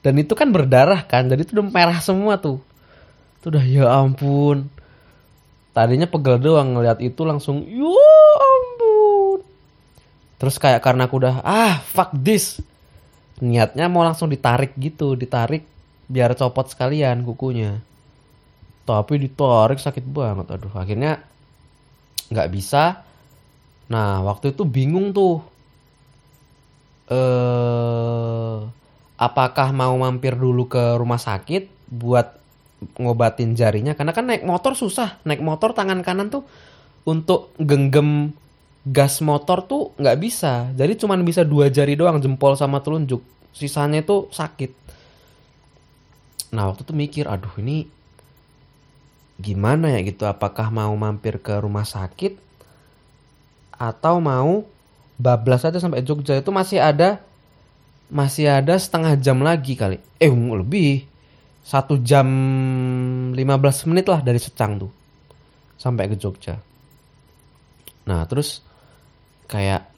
Dan 0.04 0.20
itu 0.20 0.36
kan 0.36 0.52
berdarah 0.52 1.08
kan, 1.08 1.32
jadi 1.32 1.40
itu 1.40 1.56
udah 1.56 1.66
merah 1.72 1.98
semua 2.04 2.36
tuh. 2.36 2.60
Itu 3.44 3.52
udah 3.52 3.60
ya 3.60 3.84
ampun. 4.00 4.72
Tadinya 5.76 6.08
pegel 6.08 6.40
doang 6.40 6.72
ngeliat 6.72 6.96
itu 7.04 7.28
langsung, 7.28 7.60
ya 7.68 7.92
ampun. 8.40 9.44
Terus 10.40 10.56
kayak 10.56 10.80
karena 10.80 11.04
aku 11.04 11.20
udah 11.20 11.44
ah 11.44 11.76
fuck 11.84 12.16
this. 12.16 12.64
Niatnya 13.44 13.92
mau 13.92 14.00
langsung 14.00 14.32
ditarik 14.32 14.72
gitu, 14.80 15.12
ditarik 15.12 15.68
biar 16.08 16.32
copot 16.32 16.72
sekalian 16.72 17.20
kukunya. 17.20 17.84
Tapi 18.88 19.20
ditarik 19.20 19.76
sakit 19.76 20.08
banget. 20.08 20.48
Aduh, 20.48 20.72
akhirnya 20.72 21.20
nggak 22.32 22.48
bisa. 22.48 23.04
Nah, 23.92 24.24
waktu 24.24 24.56
itu 24.56 24.64
bingung 24.64 25.12
tuh. 25.12 25.44
Eh 27.12 28.56
apakah 29.20 29.68
mau 29.76 29.92
mampir 30.00 30.32
dulu 30.32 30.64
ke 30.64 30.96
rumah 30.96 31.20
sakit 31.20 31.92
buat 31.92 32.40
ngobatin 32.98 33.56
jarinya 33.56 33.96
karena 33.96 34.12
kan 34.12 34.28
naik 34.28 34.44
motor 34.46 34.76
susah. 34.78 35.20
Naik 35.26 35.40
motor 35.40 35.72
tangan 35.72 36.00
kanan 36.04 36.30
tuh 36.30 36.44
untuk 37.04 37.52
genggam 37.60 38.32
gas 38.84 39.24
motor 39.24 39.64
tuh 39.64 39.96
nggak 39.96 40.18
bisa. 40.20 40.70
Jadi 40.76 41.00
cuman 41.00 41.24
bisa 41.24 41.42
dua 41.42 41.72
jari 41.72 41.96
doang 41.96 42.20
jempol 42.20 42.54
sama 42.54 42.84
telunjuk. 42.84 43.24
Sisanya 43.56 44.04
itu 44.04 44.28
sakit. 44.28 44.70
Nah 46.52 46.70
waktu 46.70 46.86
itu 46.86 46.92
mikir, 46.94 47.24
aduh 47.26 47.50
ini 47.58 47.88
gimana 49.40 49.90
ya 49.94 50.00
gitu? 50.04 50.28
Apakah 50.28 50.70
mau 50.70 50.94
mampir 50.94 51.42
ke 51.42 51.58
rumah 51.58 51.82
sakit 51.82 52.38
atau 53.74 54.22
mau 54.22 54.62
bablas 55.18 55.66
aja 55.66 55.82
sampai 55.82 56.02
Jogja 56.06 56.38
itu 56.38 56.50
masih 56.54 56.78
ada 56.78 57.18
masih 58.10 58.46
ada 58.46 58.78
setengah 58.78 59.18
jam 59.18 59.40
lagi 59.42 59.74
kali. 59.74 59.98
Eh 60.22 60.30
lebih 60.30 61.06
satu 61.64 61.96
jam 62.04 62.28
15 63.32 63.88
menit 63.88 64.06
lah 64.12 64.20
dari 64.20 64.36
Secang 64.36 64.76
tuh 64.76 64.92
sampai 65.80 66.12
ke 66.12 66.16
Jogja. 66.20 66.60
Nah 68.04 68.20
terus 68.28 68.60
kayak 69.48 69.88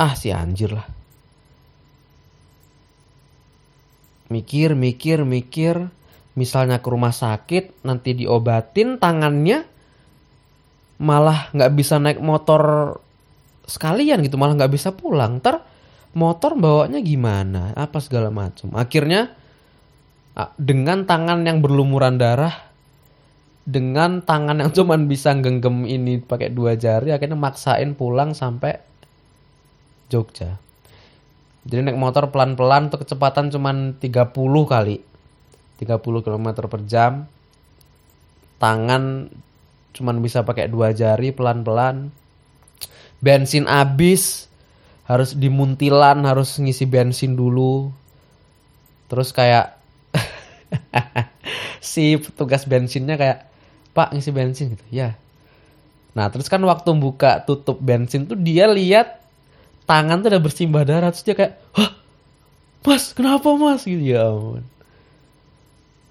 ah 0.00 0.12
si 0.16 0.32
anjir 0.32 0.72
lah. 0.72 0.88
Mikir, 4.30 4.78
mikir, 4.78 5.26
mikir. 5.26 5.76
Misalnya 6.38 6.78
ke 6.78 6.88
rumah 6.88 7.10
sakit 7.12 7.84
nanti 7.84 8.14
diobatin 8.14 8.96
tangannya 8.96 9.66
malah 11.02 11.50
nggak 11.52 11.72
bisa 11.74 11.98
naik 11.98 12.22
motor 12.22 12.94
sekalian 13.66 14.22
gitu 14.22 14.38
malah 14.38 14.54
nggak 14.56 14.72
bisa 14.72 14.94
pulang 14.94 15.42
ter 15.42 15.58
motor 16.12 16.54
bawanya 16.54 17.00
gimana 17.00 17.72
apa 17.72 17.98
segala 18.04 18.28
macam 18.28 18.76
akhirnya 18.76 19.32
dengan 20.60 21.08
tangan 21.08 21.42
yang 21.44 21.58
berlumuran 21.64 22.20
darah 22.20 22.70
dengan 23.66 24.24
tangan 24.24 24.58
yang 24.58 24.70
cuman 24.76 25.06
bisa 25.06 25.36
genggam 25.38 25.84
ini 25.86 26.18
pakai 26.18 26.50
dua 26.50 26.74
jari 26.74 27.12
akhirnya 27.14 27.38
maksain 27.38 27.94
pulang 27.94 28.32
sampai 28.34 28.90
Jogja. 30.10 30.58
Jadi 31.62 31.86
naik 31.86 32.00
motor 32.02 32.34
pelan-pelan 32.34 32.90
tuh 32.90 33.06
kecepatan 33.06 33.54
cuman 33.54 33.94
30 34.02 34.34
kali. 34.66 34.98
30 35.78 36.26
km 36.26 36.46
per 36.66 36.82
jam. 36.90 37.30
Tangan 38.58 39.30
cuman 39.94 40.16
bisa 40.18 40.42
pakai 40.42 40.66
dua 40.66 40.90
jari 40.90 41.30
pelan-pelan. 41.30 42.10
Bensin 43.22 43.70
habis 43.70 44.50
harus 45.06 45.38
dimuntilan 45.38 46.26
harus 46.26 46.58
ngisi 46.58 46.90
bensin 46.90 47.38
dulu. 47.38 47.94
Terus 49.06 49.30
kayak 49.30 49.79
si 51.92 52.18
petugas 52.18 52.64
bensinnya 52.66 53.16
kayak 53.18 53.38
pak 53.90 54.14
ngisi 54.14 54.30
bensin 54.30 54.74
gitu. 54.74 54.84
Ya. 54.90 55.18
Nah 56.14 56.30
terus 56.30 56.50
kan 56.50 56.62
waktu 56.62 56.90
buka 56.98 57.42
tutup 57.46 57.78
bensin 57.78 58.26
tuh 58.26 58.38
dia 58.38 58.70
lihat 58.70 59.22
tangan 59.86 60.22
tuh 60.22 60.30
udah 60.30 60.42
bersimbah 60.42 60.84
darah 60.86 61.10
terus 61.10 61.26
dia 61.26 61.36
kayak 61.36 61.54
hah? 61.74 61.90
Mas 62.86 63.12
kenapa 63.12 63.48
mas? 63.58 63.84
Gitu. 63.84 64.14
Ya 64.14 64.30
ampun. 64.30 64.64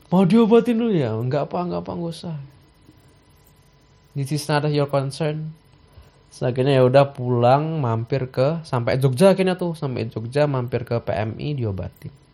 Mau 0.09 0.25
diobatin 0.25 0.77
dulu 0.77 0.93
ya? 0.93 1.13
Nggak 1.13 1.49
apa 1.49 1.57
nggak 1.69 1.81
apa 1.85 1.91
nggak 1.95 2.13
usah. 2.13 2.37
This 4.17 4.33
is 4.33 4.43
not 4.49 4.67
your 4.67 4.89
concern. 4.89 5.53
Terus 6.29 6.45
akhirnya 6.45 6.81
ya 6.81 6.83
udah 6.85 7.09
pulang 7.13 7.81
mampir 7.81 8.29
ke 8.29 8.61
sampai 8.61 9.01
Jogja 9.01 9.33
akhirnya 9.33 9.57
tuh. 9.57 9.73
Sampai 9.73 10.09
Jogja 10.09 10.45
mampir 10.45 10.85
ke 10.85 10.97
PMI 11.01 11.57
diobatin 11.57 12.28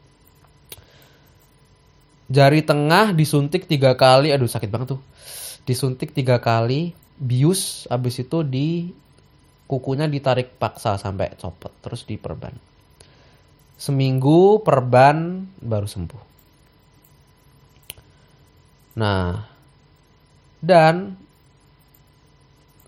jari 2.32 2.66
tengah 2.66 3.14
disuntik 3.14 3.70
tiga 3.70 3.94
kali 3.94 4.34
aduh 4.34 4.50
sakit 4.50 4.70
banget 4.70 4.98
tuh. 4.98 5.02
Disuntik 5.66 6.14
tiga 6.14 6.42
kali 6.42 6.94
bius 7.16 7.90
abis 7.90 8.22
itu 8.22 8.44
di 8.46 8.92
kukunya 9.66 10.06
ditarik 10.06 10.62
paksa 10.62 10.98
sampai 11.02 11.34
copot 11.38 11.74
terus 11.82 12.06
diperban. 12.06 12.54
Seminggu 13.76 14.62
perban 14.62 15.46
baru 15.60 15.88
sembuh. 15.90 16.24
Nah 18.96 19.44
dan 20.62 21.18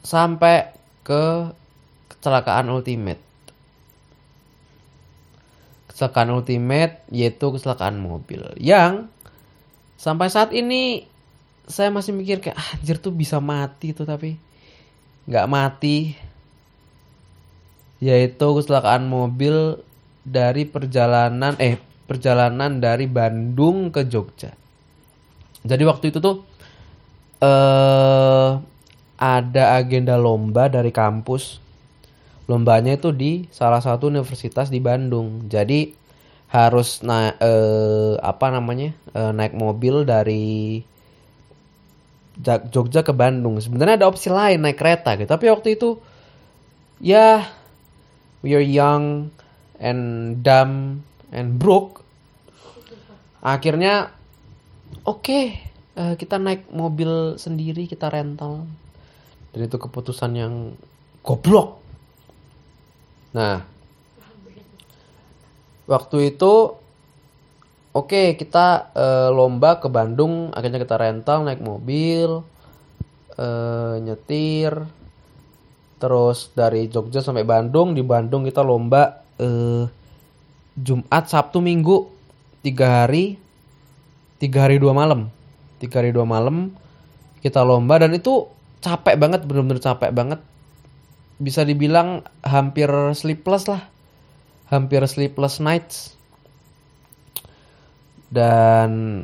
sampai 0.05 0.71
ke 1.03 1.51
kecelakaan 2.13 2.71
ultimate. 2.71 3.19
Kecelakaan 5.91 6.29
ultimate 6.31 7.03
yaitu 7.11 7.51
kecelakaan 7.51 7.99
mobil 7.99 8.43
yang 8.55 9.11
sampai 9.97 10.29
saat 10.29 10.53
ini 10.53 11.03
saya 11.67 11.91
masih 11.91 12.15
mikir 12.15 12.39
kayak 12.39 12.55
"Ah, 12.55 12.69
anjir 12.79 12.95
tuh 13.01 13.11
bisa 13.11 13.43
mati 13.43 13.91
tuh 13.91 14.07
tapi 14.07 14.39
nggak 15.27 15.47
mati. 15.51 16.15
Yaitu 17.99 18.47
kecelakaan 18.53 19.09
mobil 19.09 19.81
dari 20.21 20.63
perjalanan 20.69 21.57
eh 21.57 21.81
perjalanan 22.07 22.79
dari 22.79 23.09
Bandung 23.09 23.89
ke 23.91 24.05
Jogja. 24.07 24.53
Jadi 25.67 25.83
waktu 25.83 26.13
itu 26.13 26.21
tuh 26.23 26.45
eh 27.41 28.51
ada 29.17 29.63
agenda 29.81 30.13
lomba 30.15 30.69
dari 30.69 30.93
kampus. 30.93 31.59
Lombanya 32.47 32.95
itu 32.95 33.11
di 33.11 33.43
salah 33.51 33.83
satu 33.83 34.07
universitas 34.07 34.71
di 34.71 34.79
Bandung. 34.79 35.49
Jadi 35.51 35.96
harus 36.47 37.03
na 37.03 37.35
eh, 37.43 38.15
apa 38.23 38.47
namanya 38.55 38.95
eh, 39.11 39.31
naik 39.35 39.53
mobil 39.55 40.07
dari 40.07 40.81
Ja- 42.37 42.63
Jogja 42.63 43.01
ke 43.01 43.11
Bandung. 43.11 43.57
Sebenarnya 43.57 43.97
ada 44.03 44.07
opsi 44.07 44.29
lain 44.29 44.61
naik 44.61 44.77
kereta 44.77 45.17
gitu. 45.17 45.27
Tapi 45.27 45.45
waktu 45.49 45.75
itu 45.75 45.97
ya 47.01 47.49
we 48.45 48.53
are 48.53 48.63
young 48.63 49.33
and 49.81 50.37
dumb 50.45 51.01
and 51.33 51.57
broke. 51.57 52.05
Akhirnya 53.41 54.13
oke 55.03 55.39
eh, 55.97 56.13
kita 56.15 56.37
naik 56.37 56.69
mobil 56.71 57.35
sendiri 57.41 57.89
kita 57.89 58.07
rental. 58.07 58.69
Dan 59.51 59.59
itu 59.65 59.77
keputusan 59.81 60.31
yang 60.37 60.53
goblok. 61.25 61.81
Nah, 63.33 63.65
waktu 65.87 66.35
itu 66.35 66.75
oke 67.95 68.21
kita 68.37 68.91
eh, 68.93 69.29
lomba 69.31 69.79
ke 69.79 69.87
Bandung 69.87 70.51
akhirnya 70.51 70.83
kita 70.83 70.99
rental 70.99 71.47
naik 71.47 71.63
mobil 71.63 72.43
eh, 73.39 73.95
nyetir. 74.03 74.85
Terus 75.97 76.53
dari 76.53 76.85
Jogja 76.93 77.25
sampai 77.25 77.41
Bandung 77.41 77.97
di 77.97 78.05
Bandung 78.05 78.45
kita 78.45 78.61
lomba 78.61 79.25
eh, 79.41 79.89
Jumat 80.77 81.25
Sabtu 81.25 81.63
Minggu. 81.63 82.13
Tiga 82.61 83.01
hari 83.01 83.39
tiga 84.37 84.69
hari 84.69 84.77
dua 84.77 84.93
malam. 84.93 85.31
Tiga 85.81 86.03
hari 86.03 86.13
dua 86.13 86.27
malam 86.27 86.75
kita 87.41 87.63
lomba 87.63 88.01
dan 88.01 88.13
itu 88.13 88.49
capek 88.83 89.15
banget 89.17 89.41
bener-bener 89.47 89.81
capek 89.81 90.11
banget. 90.13 90.43
Bisa 91.41 91.65
dibilang 91.65 92.25
hampir 92.45 92.89
sleepless 93.13 93.69
lah 93.69 93.96
hampir 94.67 94.99
sleepless 95.07 95.63
nights 95.63 96.15
dan 98.27 99.23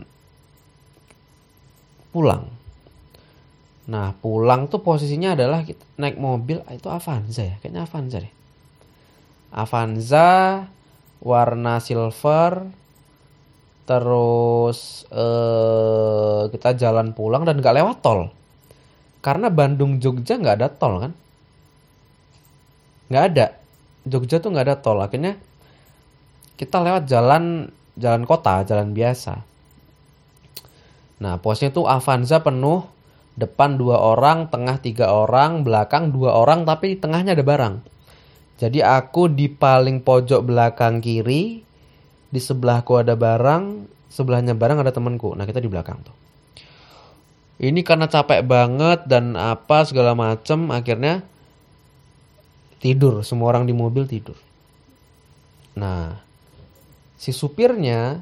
pulang. 2.16 2.48
Nah 3.84 4.16
pulang 4.24 4.72
tuh 4.72 4.80
posisinya 4.80 5.36
adalah 5.36 5.68
kita 5.68 5.84
naik 6.00 6.16
mobil 6.16 6.64
itu 6.72 6.88
Avanza 6.88 7.44
ya, 7.44 7.56
kayaknya 7.60 7.84
Avanza 7.84 8.24
deh. 8.24 8.34
Avanza 9.52 10.30
warna 11.20 11.84
silver, 11.84 12.64
terus 13.84 15.04
eh, 15.12 16.42
kita 16.48 16.76
jalan 16.80 17.12
pulang 17.12 17.44
dan 17.44 17.60
nggak 17.60 17.76
lewat 17.80 17.98
tol, 18.00 18.32
karena 19.20 19.52
Bandung 19.52 20.00
Jogja 20.00 20.40
nggak 20.40 20.58
ada 20.64 20.68
tol 20.72 21.04
kan, 21.04 21.12
nggak 23.12 23.26
ada. 23.36 23.48
Jogja 24.04 24.44
tuh 24.44 24.52
nggak 24.52 24.66
ada 24.68 24.78
tol, 24.80 25.00
akhirnya 25.00 25.40
kita 26.60 26.84
lewat 26.84 27.08
jalan 27.08 27.72
jalan 27.96 28.24
kota, 28.28 28.66
jalan 28.68 28.92
biasa. 28.92 29.42
Nah, 31.24 31.40
posnya 31.40 31.72
tuh 31.72 31.88
Avanza 31.88 32.44
penuh, 32.44 32.84
depan 33.40 33.80
dua 33.80 34.02
orang, 34.02 34.52
tengah 34.52 34.82
tiga 34.84 35.14
orang, 35.14 35.64
belakang 35.64 36.12
dua 36.12 36.36
orang, 36.36 36.68
tapi 36.68 36.94
di 36.94 36.98
tengahnya 37.00 37.38
ada 37.38 37.46
barang. 37.46 37.76
Jadi 38.60 38.84
aku 38.84 39.32
di 39.32 39.48
paling 39.48 40.04
pojok 40.04 40.42
belakang 40.44 41.00
kiri, 41.00 41.64
di 42.28 42.40
sebelahku 42.42 43.00
ada 43.00 43.16
barang, 43.16 43.88
sebelahnya 44.12 44.54
barang 44.58 44.84
ada 44.84 44.92
temanku. 44.92 45.32
Nah, 45.34 45.48
kita 45.48 45.64
di 45.64 45.70
belakang 45.72 46.04
tuh. 46.04 46.16
Ini 47.64 47.80
karena 47.86 48.10
capek 48.10 48.44
banget 48.44 49.08
dan 49.08 49.40
apa 49.40 49.86
segala 49.88 50.18
macem, 50.18 50.68
akhirnya 50.74 51.24
tidur. 52.84 53.24
Semua 53.24 53.56
orang 53.56 53.64
di 53.64 53.72
mobil 53.72 54.04
tidur. 54.04 54.36
Nah, 55.80 56.20
si 57.16 57.32
supirnya 57.32 58.20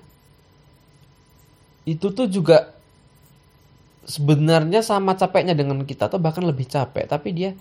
itu 1.89 2.13
tuh 2.13 2.29
juga 2.29 2.77
sebenarnya 4.05 4.85
sama 4.85 5.17
capeknya 5.17 5.57
dengan 5.57 5.81
kita 5.81 6.05
atau 6.05 6.21
bahkan 6.21 6.45
lebih 6.45 6.69
capek 6.69 7.09
tapi 7.09 7.33
dia 7.33 7.51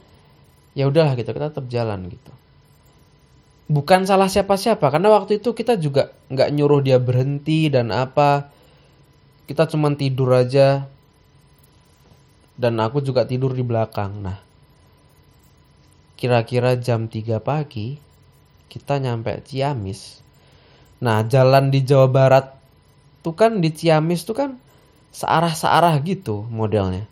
ya 0.77 0.85
udahlah 0.89 1.17
gitu 1.17 1.33
kita 1.33 1.49
tetap 1.49 1.67
jalan 1.73 2.09
gitu 2.13 2.33
bukan 3.71 4.05
salah 4.05 4.29
siapa-siapa 4.29 4.83
karena 4.93 5.09
waktu 5.09 5.41
itu 5.41 5.57
kita 5.57 5.81
juga 5.81 6.13
nggak 6.29 6.49
nyuruh 6.53 6.81
dia 6.85 7.01
berhenti 7.01 7.73
dan 7.73 7.93
apa 7.95 8.53
kita 9.49 9.69
cuman 9.73 9.97
tidur 9.97 10.37
aja 10.37 10.85
dan 12.61 12.77
aku 12.77 13.01
juga 13.01 13.25
tidur 13.25 13.57
di 13.57 13.65
belakang 13.65 14.21
nah 14.21 14.50
kira-kira 16.21 16.77
jam 16.77 17.09
3 17.09 17.41
pagi 17.41 17.97
kita 18.69 19.01
nyampe 19.01 19.41
Ciamis 19.49 20.21
Nah, 21.01 21.25
jalan 21.25 21.73
di 21.73 21.81
Jawa 21.81 22.13
Barat 22.13 22.47
tuh 23.25 23.33
kan 23.33 23.65
di 23.65 23.73
Ciamis 23.73 24.29
tuh 24.29 24.37
kan 24.37 24.51
searah-searah 25.17 25.97
gitu 26.05 26.45
modelnya. 26.53 27.09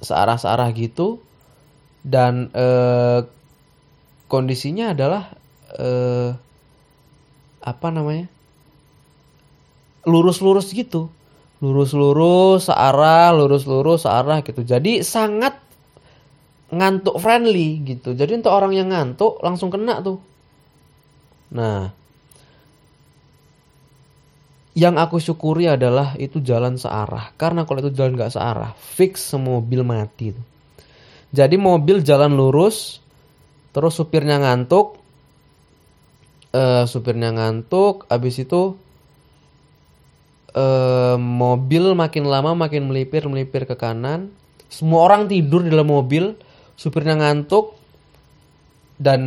Searah-searah 0.00 0.72
gitu 0.72 1.20
dan 2.00 2.48
eh, 2.56 3.20
kondisinya 4.32 4.96
adalah 4.96 5.28
eh, 5.76 6.32
apa 7.60 7.88
namanya? 7.92 8.26
lurus-lurus 10.08 10.72
gitu. 10.72 11.12
Lurus-lurus 11.60 12.72
searah, 12.72 13.36
lurus-lurus 13.36 14.08
searah 14.08 14.40
gitu. 14.40 14.64
Jadi 14.64 15.04
sangat 15.04 15.59
ngantuk 16.70 17.18
friendly 17.18 17.82
gitu. 17.82 18.14
Jadi 18.14 18.38
untuk 18.38 18.54
orang 18.54 18.72
yang 18.74 18.88
ngantuk 18.94 19.42
langsung 19.42 19.68
kena 19.68 19.98
tuh. 20.00 20.18
Nah, 21.50 21.90
yang 24.78 24.94
aku 24.96 25.18
syukuri 25.18 25.66
adalah 25.66 26.14
itu 26.16 26.38
jalan 26.38 26.78
searah. 26.78 27.34
Karena 27.34 27.66
kalau 27.66 27.82
itu 27.82 27.90
jalan 27.90 28.14
nggak 28.14 28.34
searah, 28.34 28.70
fix 28.78 29.34
semobil 29.34 29.82
mati. 29.82 30.30
Jadi 31.30 31.56
mobil 31.58 32.02
jalan 32.02 32.34
lurus, 32.34 33.02
terus 33.74 33.98
supirnya 33.98 34.38
ngantuk, 34.38 34.98
eh 36.54 36.86
supirnya 36.86 37.34
ngantuk, 37.34 38.06
habis 38.10 38.38
itu 38.42 38.78
eh 40.54 41.18
mobil 41.18 41.94
makin 41.94 42.26
lama 42.26 42.54
makin 42.54 42.90
melipir 42.90 43.26
melipir 43.26 43.66
ke 43.66 43.74
kanan. 43.74 44.30
Semua 44.70 45.02
orang 45.06 45.26
tidur 45.26 45.66
di 45.66 45.70
dalam 45.74 45.90
mobil, 45.90 46.38
supirnya 46.80 47.20
ngantuk, 47.20 47.76
dan 48.96 49.20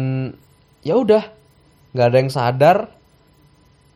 ya 0.82 0.98
udah 0.98 1.22
nggak 1.94 2.08
ada 2.10 2.18
yang 2.18 2.32
sadar 2.34 2.78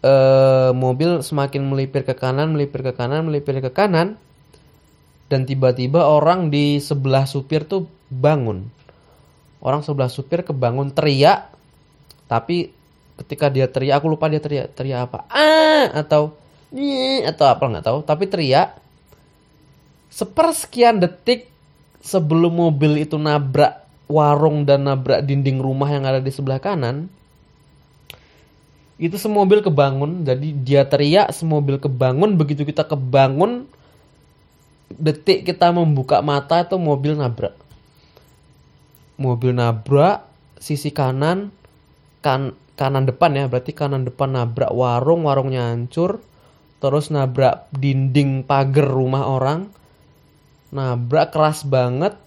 eh, 0.06 0.70
mobil 0.78 1.26
semakin 1.26 1.65
melipir 1.65 2.06
ke 2.06 2.13
kanan, 2.13 2.54
melipir 2.54 2.86
ke 2.86 2.93
kanan, 2.93 3.26
melipir 3.26 3.58
ke 3.58 3.74
kanan. 3.74 4.22
Dan 5.28 5.43
tiba-tiba 5.43 6.08
orang 6.08 6.48
di 6.54 6.80
sebelah 6.80 7.28
supir 7.28 7.67
tuh 7.67 7.89
bangun. 8.08 8.63
Orang 9.60 9.84
sebelah 9.84 10.08
supir 10.08 10.46
kebangun 10.46 10.96
teriak. 10.96 11.52
Tapi 12.32 12.72
ketika 13.20 13.52
dia 13.52 13.67
teriak, 13.67 14.00
aku 14.00 14.08
lupa 14.08 14.32
dia 14.32 14.39
teriak. 14.39 14.72
Teriak 14.72 15.12
apa? 15.12 15.28
Ah! 15.28 15.91
Atau... 15.91 16.39
Atau 17.28 17.43
apa 17.43 17.60
nggak 17.60 17.84
tahu. 17.84 18.00
Tapi 18.08 18.24
teriak. 18.32 18.80
Sepersekian 20.08 21.04
detik 21.04 21.52
sebelum 22.02 22.54
mobil 22.54 23.04
itu 23.04 23.18
nabrak 23.20 23.86
warung 24.08 24.64
dan 24.64 24.88
nabrak 24.88 25.24
dinding 25.28 25.60
rumah 25.60 25.92
yang 25.92 26.08
ada 26.08 26.24
di 26.24 26.32
sebelah 26.32 26.64
kanan, 26.64 27.12
itu 28.98 29.14
semobil 29.16 29.62
kebangun. 29.62 30.26
Jadi 30.26 30.58
dia 30.66 30.88
teriak, 30.90 31.30
semobil 31.30 31.78
kebangun. 31.78 32.34
Begitu 32.34 32.66
kita 32.66 32.88
kebangun, 32.88 33.70
detik 34.90 35.46
kita 35.46 35.70
membuka 35.70 36.26
mata 36.26 36.66
itu 36.66 36.76
mobil 36.82 37.14
nabrak. 37.14 37.54
Mobil 39.18 39.54
nabrak 39.54 40.26
sisi 40.58 40.90
kanan, 40.90 41.54
kan 42.26 42.58
kanan 42.78 43.06
depan 43.06 43.34
ya, 43.38 43.46
berarti 43.50 43.74
kanan 43.74 44.06
depan 44.06 44.34
nabrak 44.34 44.74
warung, 44.74 45.30
warungnya 45.30 45.74
hancur. 45.74 46.22
Terus 46.78 47.10
nabrak 47.10 47.70
dinding 47.74 48.46
pagar 48.46 48.86
rumah 48.86 49.26
orang. 49.26 49.74
Nabrak 50.71 51.32
keras 51.32 51.63
banget. 51.63 52.19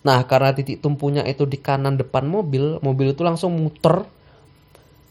Nah, 0.00 0.24
karena 0.24 0.56
titik 0.56 0.80
tumpunya 0.80 1.20
itu 1.28 1.44
di 1.44 1.60
kanan 1.60 2.00
depan 2.00 2.24
mobil, 2.24 2.80
mobil 2.80 3.12
itu 3.12 3.20
langsung 3.20 3.60
muter. 3.60 4.08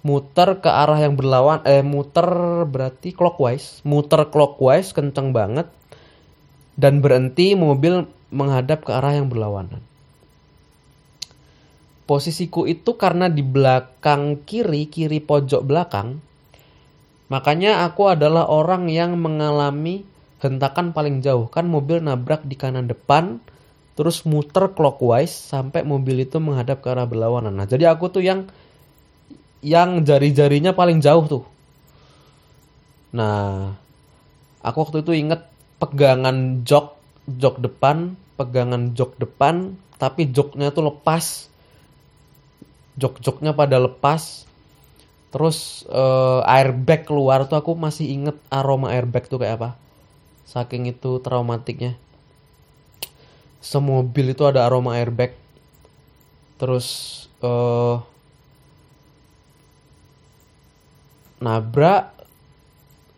Muter 0.02 0.64
ke 0.64 0.70
arah 0.72 0.98
yang 0.98 1.20
berlawan 1.20 1.62
eh 1.68 1.86
muter 1.86 2.26
berarti 2.66 3.14
clockwise. 3.14 3.86
Muter 3.86 4.26
clockwise 4.34 4.96
kenceng 4.96 5.30
banget. 5.36 5.70
Dan 6.80 7.04
berhenti 7.04 7.54
mobil 7.54 8.08
menghadap 8.34 8.88
ke 8.88 8.92
arah 8.96 9.14
yang 9.14 9.30
berlawanan. 9.30 9.84
Posisiku 12.10 12.66
itu 12.66 12.98
karena 12.98 13.30
di 13.30 13.46
belakang 13.46 14.42
kiri 14.42 14.90
kiri 14.90 15.22
pojok 15.22 15.62
belakang. 15.62 16.18
Makanya 17.30 17.86
aku 17.86 18.10
adalah 18.10 18.50
orang 18.50 18.90
yang 18.90 19.14
mengalami 19.22 20.02
hentakan 20.40 20.96
paling 20.96 21.20
jauh 21.20 21.48
kan 21.52 21.68
mobil 21.68 22.00
nabrak 22.00 22.44
di 22.48 22.56
kanan 22.56 22.88
depan 22.88 23.40
terus 24.00 24.24
muter 24.24 24.72
clockwise 24.72 25.32
sampai 25.32 25.84
mobil 25.84 26.24
itu 26.24 26.40
menghadap 26.40 26.80
ke 26.80 26.88
arah 26.92 27.04
berlawanan 27.04 27.52
nah 27.52 27.68
jadi 27.68 27.92
aku 27.92 28.08
tuh 28.08 28.24
yang 28.24 28.48
yang 29.60 30.08
jari-jarinya 30.08 30.72
paling 30.72 31.04
jauh 31.04 31.26
tuh. 31.28 31.44
Nah, 33.12 33.76
aku 34.64 34.78
waktu 34.88 35.04
itu 35.04 35.12
inget 35.16 35.44
pegangan 35.82 36.64
jok, 36.64 36.96
jok 37.28 37.60
depan, 37.60 38.16
pegangan 38.40 38.96
jok 38.96 39.20
depan, 39.20 39.76
tapi 40.00 40.32
joknya 40.32 40.72
tuh 40.72 40.96
lepas. 40.96 41.52
Jok-joknya 43.00 43.56
pada 43.56 43.80
lepas. 43.80 44.44
Terus 45.30 45.88
eh, 45.88 46.42
airbag 46.44 47.06
keluar 47.06 47.46
tuh 47.48 47.60
aku 47.60 47.78
masih 47.78 48.12
inget 48.12 48.36
aroma 48.52 48.92
airbag 48.92 49.28
tuh 49.28 49.40
kayak 49.40 49.60
apa. 49.60 49.70
Saking 50.50 50.90
itu 50.90 51.22
traumatiknya. 51.22 51.94
Semobil 53.62 54.34
itu 54.34 54.50
ada 54.50 54.66
aroma 54.66 54.98
airbag. 54.98 55.38
Terus 56.58 56.88
eh 57.46 58.02
nabrak. 61.38 62.18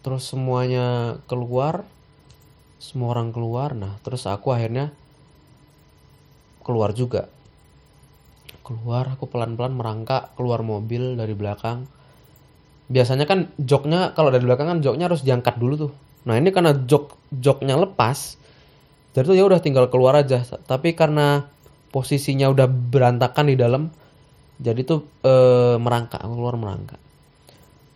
Terus 0.03 0.27
semuanya 0.27 1.15
keluar. 1.31 1.87
Semua 2.83 3.15
orang 3.15 3.31
keluar. 3.31 3.79
Nah 3.79 3.95
terus 4.03 4.27
aku 4.27 4.51
akhirnya 4.51 4.91
keluar 6.67 6.91
juga. 6.91 7.31
Keluar 8.59 9.07
aku 9.07 9.31
pelan-pelan 9.31 9.79
merangkak 9.79 10.35
keluar 10.35 10.67
mobil 10.67 11.15
dari 11.15 11.31
belakang. 11.31 11.87
Biasanya 12.91 13.23
kan 13.23 13.55
joknya 13.55 14.11
kalau 14.19 14.35
dari 14.35 14.43
belakang 14.43 14.67
kan 14.67 14.79
joknya 14.83 15.07
harus 15.07 15.23
diangkat 15.23 15.55
dulu 15.55 15.87
tuh 15.87 16.10
nah 16.27 16.37
ini 16.37 16.53
karena 16.53 16.73
jok 16.73 17.17
joknya 17.33 17.77
lepas 17.77 18.37
jadi 19.11 19.25
tuh 19.27 19.35
ya 19.35 19.43
udah 19.45 19.59
tinggal 19.59 19.89
keluar 19.89 20.15
aja 20.17 20.43
tapi 20.69 20.93
karena 20.93 21.49
posisinya 21.89 22.47
udah 22.51 22.67
berantakan 22.69 23.51
di 23.51 23.55
dalam 23.57 23.89
jadi 24.61 24.85
tuh 24.85 25.03
eh, 25.25 25.75
merangkak 25.81 26.21
keluar 26.21 26.55
merangkak 26.55 27.01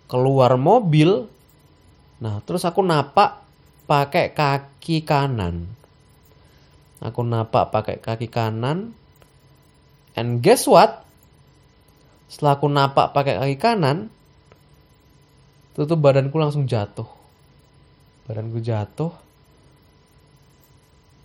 keluar 0.09 0.55
mobil. 0.57 1.27
Nah, 2.21 2.39
terus 2.45 2.63
aku 2.63 2.81
napak 2.81 3.41
pakai 3.89 4.31
kaki 4.33 5.03
kanan. 5.03 5.67
Aku 7.03 7.21
napak 7.21 7.69
pakai 7.73 7.99
kaki 7.99 8.31
kanan. 8.31 8.95
And 10.15 10.39
guess 10.39 10.63
what? 10.65 11.03
Setelah 12.31 12.57
aku 12.57 12.67
napak 12.71 13.11
pakai 13.11 13.37
kaki 13.37 13.57
kanan, 13.59 14.07
itu 15.75 15.83
tuh 15.83 15.99
badanku 15.99 16.39
langsung 16.39 16.65
jatuh. 16.65 17.05
Badanku 18.25 18.59
jatuh. 18.61 19.13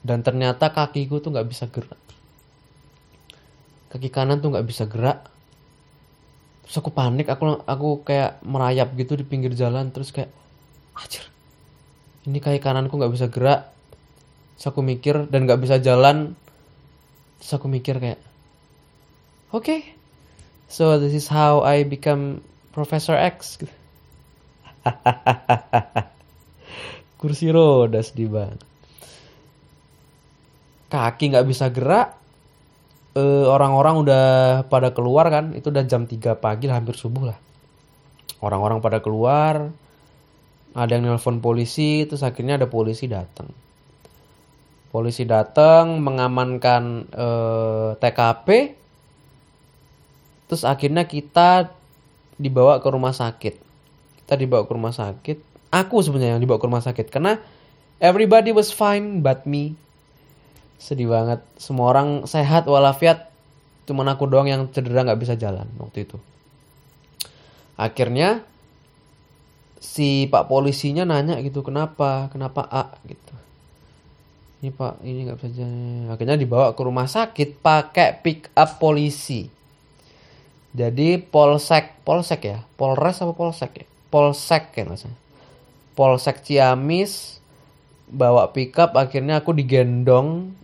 Dan 0.01 0.25
ternyata 0.25 0.73
kakiku 0.73 1.21
tuh 1.21 1.33
nggak 1.33 1.49
bisa 1.49 1.69
gerak. 1.69 2.01
Kaki 3.93 4.09
kanan 4.09 4.41
tuh 4.41 4.53
nggak 4.55 4.69
bisa 4.69 4.89
gerak. 4.89 5.29
Terus 6.65 6.77
aku 6.79 6.95
panik 6.95 7.27
aku 7.27 7.67
aku 7.67 8.07
kayak 8.07 8.41
merayap 8.47 8.95
gitu 8.97 9.19
di 9.19 9.25
pinggir 9.27 9.53
jalan. 9.53 9.93
Terus 9.93 10.15
kayak 10.15 10.31
ajar 10.97 11.31
ini 12.29 12.37
kaki 12.37 12.61
kananku 12.61 13.01
nggak 13.01 13.15
bisa 13.17 13.27
gerak. 13.33 13.73
Terus 14.57 14.67
aku 14.69 14.85
mikir 14.85 15.25
dan 15.33 15.49
nggak 15.49 15.61
bisa 15.61 15.81
jalan. 15.81 16.37
Terus 17.41 17.53
aku 17.57 17.67
mikir 17.73 17.97
kayak 17.97 18.21
oke 19.51 19.65
okay, 19.65 19.81
so 20.69 21.01
this 21.01 21.17
is 21.17 21.27
how 21.33 21.65
I 21.65 21.89
become 21.89 22.45
Professor 22.77 23.17
X 23.17 23.57
kursi 27.20 27.52
roda 27.52 28.00
sedih 28.00 28.33
banget. 28.33 28.61
Kaki 30.88 31.37
nggak 31.37 31.46
bisa 31.46 31.68
gerak 31.68 32.16
eh, 33.12 33.44
orang-orang 33.44 34.00
udah 34.00 34.26
pada 34.72 34.96
keluar 34.96 35.28
kan 35.28 35.52
itu 35.52 35.68
udah 35.68 35.85
jam 35.85 36.09
3 36.09 36.40
pagi 36.40 36.64
lah 36.64 36.80
hampir 36.80 36.96
subuh 36.96 37.28
lah. 37.28 37.38
Orang-orang 38.40 38.80
pada 38.80 39.04
keluar 39.04 39.68
ada 40.72 40.92
yang 40.96 41.04
nelpon 41.04 41.44
polisi 41.44 42.09
terus 42.09 42.24
akhirnya 42.24 42.56
ada 42.56 42.72
polisi 42.72 43.04
datang 43.04 43.52
polisi 44.90 45.22
datang 45.22 46.02
mengamankan 46.02 47.06
uh, 47.14 47.94
eh, 47.94 48.00
TKP 48.02 48.48
terus 50.50 50.66
akhirnya 50.66 51.06
kita 51.06 51.70
dibawa 52.35 52.83
ke 52.83 52.88
rumah 52.90 53.14
sakit. 53.14 53.54
Kita 54.18 54.35
dibawa 54.35 54.66
ke 54.66 54.72
rumah 54.74 54.90
sakit 54.90 55.38
aku 55.70 56.02
sebenarnya 56.02 56.37
yang 56.37 56.42
dibawa 56.42 56.59
ke 56.59 56.66
rumah 56.66 56.85
sakit. 56.85 57.06
Karena 57.09 57.38
everybody 58.02 58.50
was 58.50 58.74
fine 58.74 59.22
but 59.22 59.46
me. 59.46 59.78
Sedih 60.76 61.09
banget. 61.09 61.40
Semua 61.56 61.94
orang 61.94 62.26
sehat 62.26 62.66
walafiat. 62.66 63.30
Cuman 63.87 64.06
aku 64.11 64.26
doang 64.26 64.46
yang 64.46 64.68
cedera 64.70 65.06
nggak 65.06 65.18
bisa 65.22 65.35
jalan 65.38 65.66
waktu 65.78 66.06
itu. 66.06 66.18
Akhirnya 67.80 68.44
si 69.80 70.28
pak 70.28 70.46
polisinya 70.50 71.09
nanya 71.09 71.40
gitu 71.40 71.64
kenapa? 71.64 72.28
Kenapa 72.28 72.68
A? 72.68 72.92
gitu. 73.09 73.35
Ini 74.61 74.76
pak 74.76 75.00
ini 75.00 75.24
nggak 75.24 75.38
bisa 75.40 75.50
jalan. 75.64 76.12
Akhirnya 76.12 76.37
dibawa 76.37 76.76
ke 76.76 76.83
rumah 76.85 77.09
sakit 77.09 77.64
pakai 77.64 78.20
pick 78.20 78.52
up 78.52 78.76
polisi. 78.76 79.48
Jadi 80.70 81.18
polsek 81.18 82.04
polsek 82.06 82.46
ya? 82.46 82.62
Polres 82.78 83.18
apa 83.24 83.35
polsek 83.35 83.72
ya? 83.74 83.87
Polsek 84.12 84.71
ya 84.77 84.87
maksudnya 84.87 85.18
polsek 85.99 86.43
Ciamis 86.47 87.43
bawa 88.11 88.51
pickup 88.51 88.99
akhirnya 88.99 89.43
aku 89.43 89.55
digendong 89.55 90.55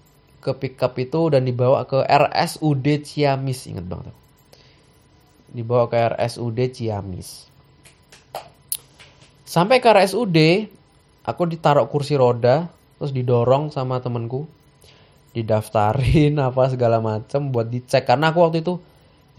ke 0.42 0.54
pickup 0.54 0.94
itu 0.98 1.30
dan 1.30 1.42
dibawa 1.42 1.86
ke 1.86 2.06
RSUD 2.06 3.02
Ciamis. 3.02 3.66
Inget 3.66 3.86
banget 3.86 4.14
dibawa 5.56 5.88
ke 5.88 5.96
RSUD 5.96 6.58
Ciamis. 6.76 7.48
Sampai 9.48 9.80
ke 9.80 9.88
RSUD 9.88 10.36
aku 11.24 11.42
ditaruh 11.48 11.88
kursi 11.88 12.12
roda 12.18 12.68
terus 13.00 13.16
didorong 13.16 13.72
sama 13.72 14.04
temenku 14.04 14.44
didaftarin 15.32 16.36
apa 16.48 16.68
segala 16.68 17.00
macem 17.00 17.48
buat 17.48 17.72
dicek. 17.72 18.04
Karena 18.04 18.36
aku 18.36 18.44
waktu 18.44 18.60
itu 18.60 18.76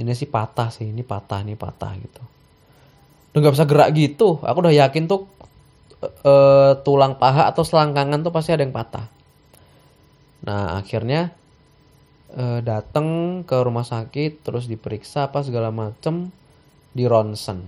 ini 0.02 0.18
sih 0.18 0.26
patah 0.26 0.74
sih 0.74 0.90
ini 0.90 1.06
patah 1.06 1.46
ini 1.46 1.54
patah 1.54 1.92
gitu. 2.02 2.24
Udah 3.34 3.40
nggak 3.46 3.54
bisa 3.54 3.68
gerak 3.70 3.90
gitu. 3.94 4.42
Aku 4.42 4.58
udah 4.66 4.74
yakin 4.74 5.06
tuh 5.06 5.30
uh, 6.04 6.78
tulang 6.82 7.18
paha 7.18 7.50
atau 7.50 7.66
selangkangan 7.66 8.22
tuh 8.22 8.34
pasti 8.34 8.54
ada 8.54 8.62
yang 8.62 8.76
patah 8.76 9.18
Nah 10.48 10.78
akhirnya 10.78 11.34
e, 12.32 12.62
datang 12.62 13.42
ke 13.48 13.58
rumah 13.60 13.88
sakit 13.88 14.46
terus 14.46 14.70
diperiksa 14.72 15.32
apa 15.32 15.42
segala 15.42 15.74
macem 15.74 16.30
di 16.96 17.04
ronsen. 17.04 17.68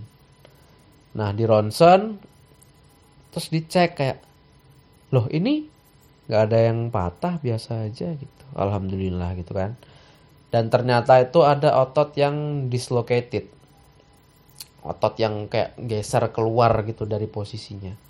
Nah 1.18 1.30
di 1.34 1.44
ronsen 1.44 2.20
terus 3.30 3.48
dicek 3.52 4.00
kayak 4.00 4.18
loh 5.14 5.28
ini 5.30 5.66
nggak 6.30 6.42
ada 6.50 6.60
yang 6.72 6.94
patah 6.94 7.42
biasa 7.42 7.90
aja 7.90 8.14
gitu. 8.14 8.46
Alhamdulillah 8.54 9.34
gitu 9.36 9.52
kan. 9.58 9.74
Dan 10.50 10.74
ternyata 10.74 11.22
itu 11.22 11.46
ada 11.46 11.78
otot 11.78 12.16
yang 12.18 12.70
dislocated. 12.74 13.46
Otot 14.82 15.14
yang 15.22 15.46
kayak 15.46 15.78
geser 15.78 16.26
keluar 16.34 16.74
gitu 16.90 17.06
dari 17.06 17.30
posisinya. 17.30 18.09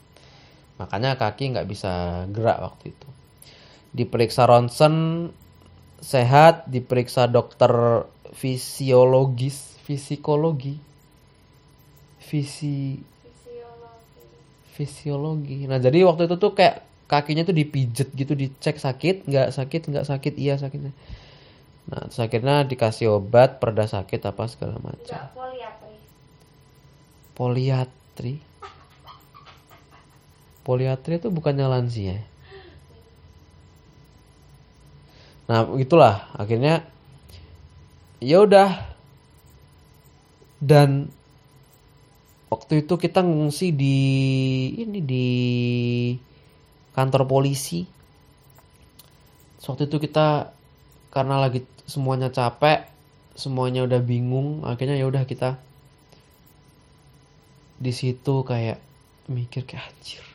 Makanya 0.79 1.19
kaki 1.19 1.51
nggak 1.51 1.67
bisa 1.67 2.23
gerak 2.31 2.63
waktu 2.63 2.95
itu. 2.95 3.07
Diperiksa 3.91 4.47
ronsen 4.47 5.27
sehat, 5.99 6.71
diperiksa 6.71 7.27
dokter 7.27 8.05
fisiologis, 8.31 9.75
fisikologi, 9.83 10.79
visi 12.23 12.95
Fisiologi. 12.95 14.63
fisiologi. 14.71 15.59
Nah 15.67 15.83
jadi 15.83 16.07
waktu 16.07 16.31
itu 16.31 16.39
tuh 16.39 16.55
kayak 16.55 16.87
kakinya 17.11 17.43
tuh 17.43 17.57
dipijet 17.57 18.15
gitu, 18.15 18.31
dicek 18.37 18.79
sakit, 18.79 19.27
nggak 19.27 19.49
sakit, 19.51 19.81
nggak 19.91 20.05
sakit, 20.07 20.33
iya 20.39 20.55
sakitnya. 20.55 20.95
Nah 21.89 22.07
terus 22.07 22.21
akhirnya 22.21 22.63
dikasih 22.63 23.19
obat, 23.19 23.59
perda 23.59 23.83
sakit 23.89 24.21
apa 24.23 24.47
segala 24.47 24.77
macam. 24.79 25.27
Poliatri. 25.35 25.97
Poliatri. 27.35 28.48
Poliatri 30.69 31.17
itu 31.17 31.33
bukannya 31.33 31.65
lansia. 31.65 32.21
Nah, 35.49 35.65
itulah 35.81 36.29
akhirnya 36.37 36.85
ya 38.21 38.45
udah 38.45 38.77
dan 40.61 41.09
waktu 42.53 42.85
itu 42.85 43.01
kita 43.01 43.25
ngungsi 43.25 43.73
di 43.73 43.97
ini 44.77 45.01
di 45.01 45.27
kantor 46.93 47.25
polisi. 47.25 47.89
Waktu 49.65 49.89
itu 49.89 49.97
kita 49.97 50.53
karena 51.09 51.41
lagi 51.41 51.65
semuanya 51.89 52.29
capek, 52.29 52.85
semuanya 53.33 53.89
udah 53.89 54.05
bingung, 54.05 54.61
akhirnya 54.69 55.01
ya 55.01 55.09
udah 55.09 55.25
kita 55.25 55.57
di 57.81 57.89
situ 57.89 58.45
kayak 58.45 58.77
mikir 59.25 59.65
kayak 59.65 59.89
anjir. 59.89 60.28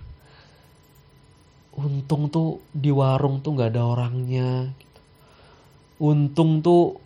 Untung 1.74 2.30
tuh 2.30 2.62
di 2.70 2.94
warung 2.94 3.42
tuh 3.42 3.58
nggak 3.58 3.70
ada 3.74 3.82
orangnya. 3.82 4.70
Gitu. 4.78 5.00
Untung 6.06 6.62
tuh 6.62 6.98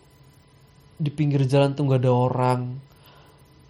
di 0.99 1.09
pinggir 1.09 1.47
jalan 1.49 1.73
tuh 1.73 1.89
nggak 1.89 2.01
ada 2.05 2.13
orang. 2.13 2.61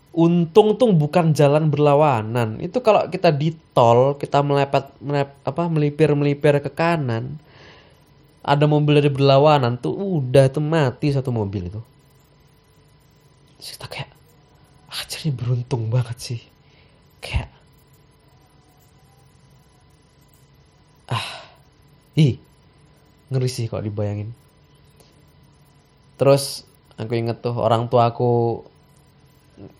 Untung 0.10 0.76
tuh 0.76 0.92
bukan 0.92 1.32
jalan 1.32 1.70
berlawanan. 1.72 2.60
Itu 2.60 2.82
kalau 2.84 3.08
kita 3.08 3.32
di 3.32 3.54
tol, 3.72 4.18
kita 4.18 4.42
melepet, 4.42 4.92
melep, 5.00 5.30
apa 5.46 5.70
melipir 5.70 6.12
melipir 6.18 6.60
ke 6.60 6.74
kanan, 6.74 7.38
ada 8.42 8.66
mobil 8.66 8.98
dari 8.98 9.14
berlawanan 9.14 9.78
tuh 9.78 9.94
udah 9.94 10.50
tuh 10.50 10.66
mati 10.66 11.14
satu 11.14 11.30
mobil 11.30 11.70
itu. 11.70 11.82
Terus 13.62 13.70
kita 13.78 13.88
kayak, 13.88 14.12
ini 15.22 15.32
beruntung 15.36 15.94
banget 15.94 16.18
sih. 16.18 16.42
Kayak, 17.22 17.52
ah, 21.10 21.28
ih, 22.16 22.38
ngeri 23.34 23.50
sih 23.50 23.66
kalau 23.66 23.84
dibayangin. 23.86 24.32
Terus 26.20 26.64
aku 27.00 27.16
inget 27.16 27.40
tuh 27.40 27.56
orang 27.56 27.88
tua 27.88 28.12
aku 28.12 28.64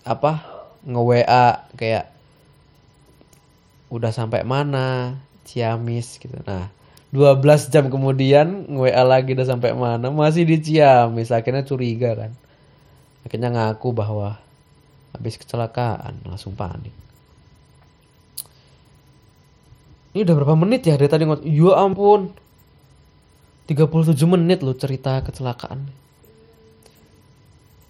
apa 0.08 0.44
nge 0.88 1.02
WA 1.04 1.48
kayak 1.76 2.06
udah 3.92 4.12
sampai 4.14 4.46
mana 4.46 5.18
Ciamis 5.44 6.22
gitu. 6.22 6.38
Nah, 6.46 6.70
12 7.10 7.74
jam 7.74 7.90
kemudian 7.90 8.70
nge 8.70 8.80
WA 8.80 9.04
lagi 9.04 9.34
udah 9.34 9.48
sampai 9.50 9.74
mana 9.74 10.14
masih 10.14 10.46
di 10.46 10.62
Ciamis. 10.62 11.34
Akhirnya 11.34 11.66
curiga 11.66 12.14
kan. 12.14 12.32
Akhirnya 13.26 13.50
ngaku 13.52 13.92
bahwa 13.92 14.38
habis 15.12 15.36
kecelakaan 15.36 16.24
langsung 16.24 16.54
panik. 16.56 16.94
Ini 20.14 20.26
udah 20.26 20.36
berapa 20.42 20.56
menit 20.58 20.90
ya 20.90 20.98
dari 20.98 21.10
tadi 21.10 21.24
ngot. 21.26 21.46
Ya 21.46 21.78
ampun. 21.78 22.34
37 23.70 24.26
menit 24.26 24.66
loh 24.66 24.74
cerita 24.74 25.22
kecelakaan. 25.22 25.86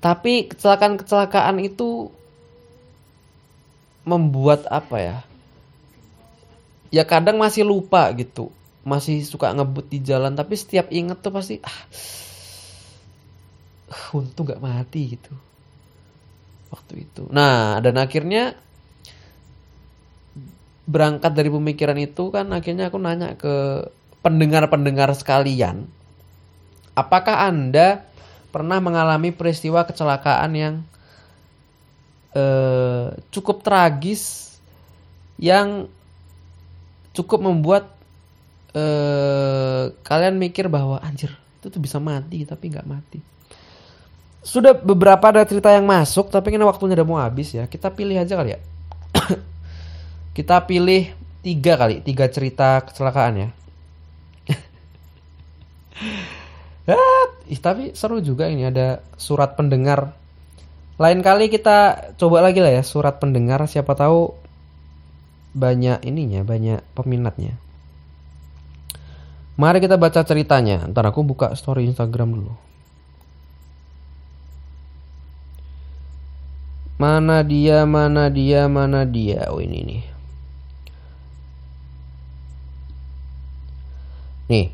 Tapi 0.04 0.52
kecelakaan-kecelakaan 0.52 1.64
itu 1.64 2.12
membuat 4.04 4.68
apa 4.68 4.98
ya? 5.00 5.18
Ya 6.92 7.08
kadang 7.08 7.40
masih 7.40 7.64
lupa 7.64 8.12
gitu. 8.16 8.52
Masih 8.84 9.24
suka 9.24 9.56
ngebut 9.56 9.88
di 9.88 10.04
jalan 10.04 10.36
tapi 10.36 10.56
setiap 10.60 10.92
inget 10.92 11.20
tuh 11.24 11.32
pasti 11.32 11.60
ah 11.64 11.80
untung 14.16 14.48
gak 14.48 14.60
mati 14.60 15.16
gitu. 15.16 15.34
Waktu 16.70 17.08
itu. 17.08 17.24
Nah, 17.32 17.82
dan 17.82 17.98
akhirnya 17.98 18.54
berangkat 20.90 21.38
dari 21.38 21.54
pemikiran 21.54 21.98
itu 22.02 22.34
kan 22.34 22.50
akhirnya 22.50 22.90
aku 22.90 22.98
nanya 22.98 23.38
ke 23.38 23.86
pendengar-pendengar 24.26 25.14
sekalian. 25.14 25.86
Apakah 26.98 27.46
Anda 27.46 28.10
pernah 28.50 28.82
mengalami 28.82 29.30
peristiwa 29.30 29.86
kecelakaan 29.86 30.52
yang 30.58 30.76
eh, 32.34 33.14
cukup 33.30 33.62
tragis 33.62 34.58
yang 35.38 35.86
cukup 37.14 37.46
membuat 37.46 37.94
eh, 38.74 39.94
kalian 40.02 40.42
mikir 40.42 40.68
bahwa 40.74 40.98
anjir 41.06 41.30
itu 41.62 41.70
tuh 41.70 41.82
bisa 41.82 42.02
mati 42.02 42.44
tapi 42.50 42.74
nggak 42.74 42.90
mati. 42.90 43.22
Sudah 44.42 44.74
beberapa 44.74 45.30
ada 45.30 45.46
cerita 45.46 45.70
yang 45.70 45.86
masuk 45.86 46.34
tapi 46.34 46.50
karena 46.50 46.66
waktunya 46.66 46.98
udah 46.98 47.08
mau 47.08 47.22
habis 47.22 47.54
ya 47.54 47.70
kita 47.70 47.94
pilih 47.94 48.18
aja 48.18 48.34
kali 48.34 48.58
ya. 48.58 48.60
Kita 50.40 50.64
pilih 50.64 51.12
tiga 51.44 51.76
kali 51.76 52.00
tiga 52.00 52.32
cerita 52.32 52.80
kecelakaan 52.88 53.36
ya. 53.44 53.52
Ih, 57.52 57.60
tapi 57.60 57.92
seru 57.92 58.24
juga 58.24 58.48
ini 58.48 58.64
ada 58.64 59.04
surat 59.20 59.60
pendengar. 59.60 60.16
Lain 60.96 61.20
kali 61.20 61.52
kita 61.52 62.08
coba 62.16 62.40
lagi 62.40 62.64
lah 62.64 62.72
ya 62.72 62.88
surat 62.88 63.20
pendengar 63.20 63.68
siapa 63.68 64.00
tahu 64.00 64.32
banyak 65.52 66.08
ininya, 66.08 66.48
banyak 66.48 66.88
peminatnya. 66.96 67.60
Mari 69.60 69.84
kita 69.84 70.00
baca 70.00 70.24
ceritanya. 70.24 70.88
Ntar 70.88 71.12
aku 71.12 71.20
buka 71.20 71.52
story 71.52 71.84
Instagram 71.84 72.32
dulu. 72.32 72.56
Mana 76.96 77.44
dia, 77.44 77.84
mana 77.84 78.32
dia, 78.32 78.72
mana 78.72 79.04
dia. 79.04 79.52
Oh 79.52 79.60
ini 79.60 79.84
nih. 79.84 80.09
Nih, 84.50 84.74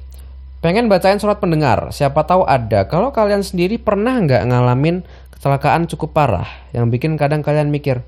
pengen 0.64 0.88
bacain 0.88 1.20
surat 1.20 1.38
pendengar. 1.38 1.92
Siapa 1.92 2.24
tahu 2.24 2.48
ada. 2.48 2.88
Kalau 2.88 3.12
kalian 3.12 3.44
sendiri 3.44 3.76
pernah 3.76 4.16
nggak 4.18 4.48
ngalamin 4.48 5.04
kecelakaan 5.36 5.86
cukup 5.92 6.16
parah 6.16 6.48
yang 6.72 6.88
bikin 6.88 7.20
kadang 7.20 7.44
kalian 7.44 7.70
mikir, 7.70 8.02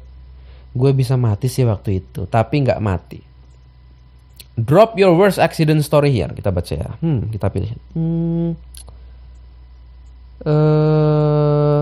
gue 0.74 0.91
bisa 0.95 1.20
mati 1.20 1.51
sih 1.51 1.68
waktu 1.68 2.01
itu, 2.01 2.26
tapi 2.26 2.63
nggak 2.63 2.80
mati. 2.80 3.20
Drop 4.57 4.97
your 4.97 5.13
worst 5.13 5.38
accident 5.38 5.86
story 5.86 6.09
here. 6.09 6.34
Kita 6.34 6.49
baca 6.49 6.74
ya. 6.74 6.97
Hmm, 6.97 7.30
kita 7.30 7.53
pilih. 7.53 7.78
Hmm. 7.93 8.57
Eh. 10.41 11.82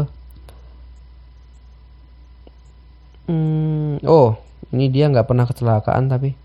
Hmm, 3.26 3.98
oh, 4.06 4.38
ini 4.70 4.86
dia 4.94 5.10
nggak 5.10 5.26
pernah 5.26 5.50
kecelakaan 5.50 6.12
tapi 6.12 6.38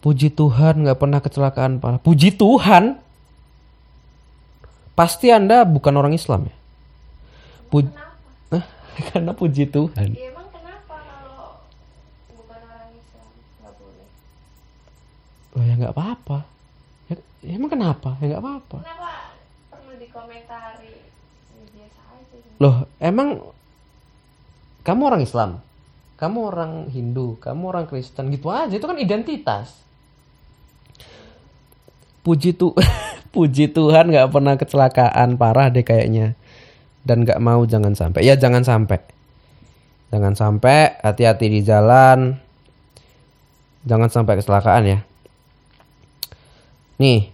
puji 0.00 0.32
Tuhan 0.32 0.84
nggak 0.84 0.98
pernah 0.98 1.20
kecelakaan 1.20 1.78
parah. 1.78 2.00
Puji 2.00 2.32
Tuhan. 2.34 2.96
Pasti 4.96 5.32
anda 5.32 5.64
bukan 5.64 5.96
orang 5.96 6.12
Islam 6.12 6.48
ya. 6.48 6.56
Puji, 7.72 7.88
Kenapa? 7.88 8.58
karena 9.12 9.32
puji 9.32 9.64
Tuhan. 9.68 10.08
Ya, 10.12 10.28
emang 10.28 10.48
kenapa 10.52 10.96
kalau 11.00 11.64
bukan 12.36 12.60
orang 12.60 12.92
Islam 12.96 13.30
nggak 13.62 13.72
boleh? 13.80 14.08
Loh 15.56 15.62
ya 15.64 15.74
nggak 15.80 15.94
apa-apa. 15.94 16.38
Ya, 17.08 17.14
ya 17.44 17.52
emang 17.56 17.70
kenapa? 17.72 18.10
Ya 18.20 18.24
nggak 18.36 18.42
apa-apa. 18.44 18.78
Kenapa 18.84 19.12
perlu 19.72 19.92
dikomentari? 19.96 20.96
Ya, 21.00 21.64
biasa 21.72 22.00
aja. 22.16 22.36
Loh 22.60 22.76
emang 23.00 23.28
kamu 24.80 25.00
orang 25.12 25.22
Islam, 25.24 25.50
kamu 26.16 26.38
orang 26.40 26.72
Hindu, 26.92 27.36
kamu 27.40 27.62
orang 27.68 27.84
Kristen 27.88 28.32
gitu 28.32 28.48
aja 28.52 28.72
itu 28.72 28.84
kan 28.84 28.96
identitas. 29.00 29.89
Puji 32.20 32.52
tu, 32.56 32.76
puji 33.34 33.72
Tuhan 33.72 34.12
nggak 34.12 34.30
pernah 34.30 34.54
kecelakaan 34.58 35.40
parah 35.40 35.72
deh 35.72 35.84
kayaknya, 35.84 36.36
dan 37.04 37.24
nggak 37.24 37.40
mau 37.40 37.64
jangan 37.64 37.96
sampai. 37.96 38.24
Ya 38.24 38.36
jangan 38.36 38.64
sampai. 38.66 39.00
Jangan 40.10 40.34
sampai 40.34 40.98
hati-hati 41.00 41.46
di 41.46 41.60
jalan. 41.62 42.34
Jangan 43.86 44.10
sampai 44.10 44.34
kecelakaan 44.36 44.84
ya. 44.84 44.98
Nih, 47.00 47.32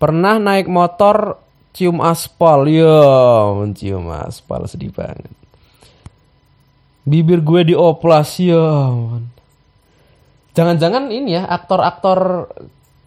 pernah 0.00 0.40
naik 0.40 0.70
motor 0.70 1.36
cium 1.76 2.00
aspal, 2.00 2.64
ya, 2.64 3.52
mencium 3.58 4.08
aspal 4.08 4.64
sedih 4.64 4.88
banget. 4.94 5.28
Bibir 7.04 7.44
gue 7.44 7.74
dioplas, 7.74 8.40
ampun. 8.40 9.28
Jangan-jangan 10.50 11.12
ini 11.14 11.38
ya 11.38 11.46
aktor-aktor 11.46 12.50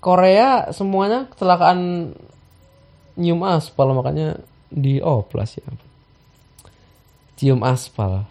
Korea 0.03 0.67
semuanya 0.75 1.31
kecelakaan 1.31 2.11
nyium 3.15 3.39
aspal 3.47 3.95
makanya 3.95 4.43
dioplas 4.67 5.55
ya. 5.55 5.63
ampun. 5.63 5.89
Cium 7.39 7.61
aspal. 7.63 8.27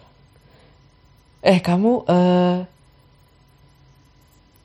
Eh 1.43 1.59
kamu 1.59 2.07
eh 2.07 2.57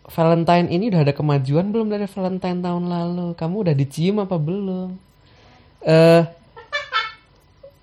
Valentine 0.09 0.73
ini 0.73 0.89
udah 0.89 1.05
ada 1.05 1.13
kemajuan 1.13 1.69
belum 1.69 1.93
dari 1.93 2.09
Valentine 2.09 2.65
tahun 2.65 2.85
lalu? 2.89 3.37
Kamu 3.37 3.57
udah 3.65 3.75
dicium 3.77 4.25
apa 4.25 4.37
belum? 4.41 4.97
Eh 5.85 6.23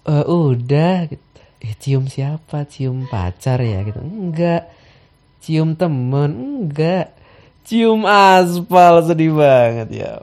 eh, 0.06 0.26
udah 0.26 0.96
gitu. 1.10 1.24
Eh, 1.66 1.74
cium 1.82 2.06
siapa? 2.10 2.66
Cium 2.70 3.10
pacar 3.10 3.62
ya 3.62 3.82
gitu. 3.86 4.02
Enggak. 4.02 4.70
Cium 5.42 5.78
temen? 5.78 6.30
Enggak. 6.66 7.14
Cium 7.66 8.06
aspal 8.06 9.02
sedih 9.02 9.34
banget 9.34 9.90
ya. 9.90 10.22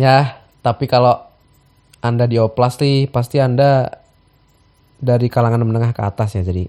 Ya, 0.00 0.40
tapi 0.64 0.88
kalau 0.88 1.20
Anda 2.00 2.24
dioplas 2.24 2.80
nih, 2.80 3.12
pasti 3.12 3.36
Anda 3.36 4.00
dari 4.96 5.28
kalangan 5.28 5.60
menengah 5.60 5.92
ke 5.92 6.00
atas 6.08 6.40
ya. 6.40 6.40
Jadi, 6.40 6.64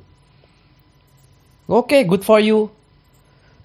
oke, 1.71 1.95
good 2.03 2.27
for 2.27 2.43
you. 2.43 2.67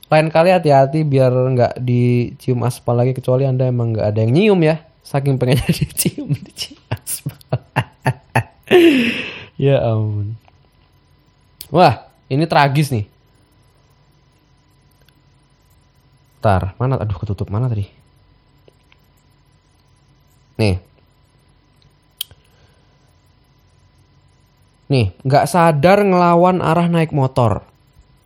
Lain 0.07 0.31
kali 0.31 0.55
hati-hati 0.55 1.03
biar 1.03 1.35
nggak 1.35 1.83
dicium 1.83 2.63
aspal 2.63 2.95
lagi 2.95 3.11
kecuali 3.11 3.43
Anda 3.43 3.67
emang 3.67 3.91
nggak 3.91 4.07
ada 4.07 4.23
yang 4.23 4.31
nyium 4.31 4.61
ya. 4.63 4.87
Saking 5.03 5.35
pengennya 5.35 5.67
dicium, 5.83 6.31
dicium 6.31 6.79
aspal. 6.95 7.59
Ya 9.57 9.79
ampun. 9.83 10.35
Wah, 11.71 12.07
ini 12.31 12.47
tragis 12.47 12.91
nih. 12.95 13.07
Ntar, 16.43 16.79
mana? 16.79 16.99
Aduh, 17.03 17.19
ketutup 17.19 17.51
mana 17.51 17.67
tadi? 17.67 17.91
Nih. 20.63 20.79
Nih, 24.87 25.11
nggak 25.27 25.51
sadar 25.51 26.07
ngelawan 26.07 26.63
arah 26.63 26.87
naik 26.87 27.11
motor. 27.11 27.67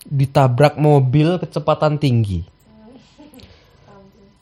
Ditabrak 0.05 0.77
mobil 0.77 1.41
kecepatan 1.41 1.97
tinggi. 1.97 2.45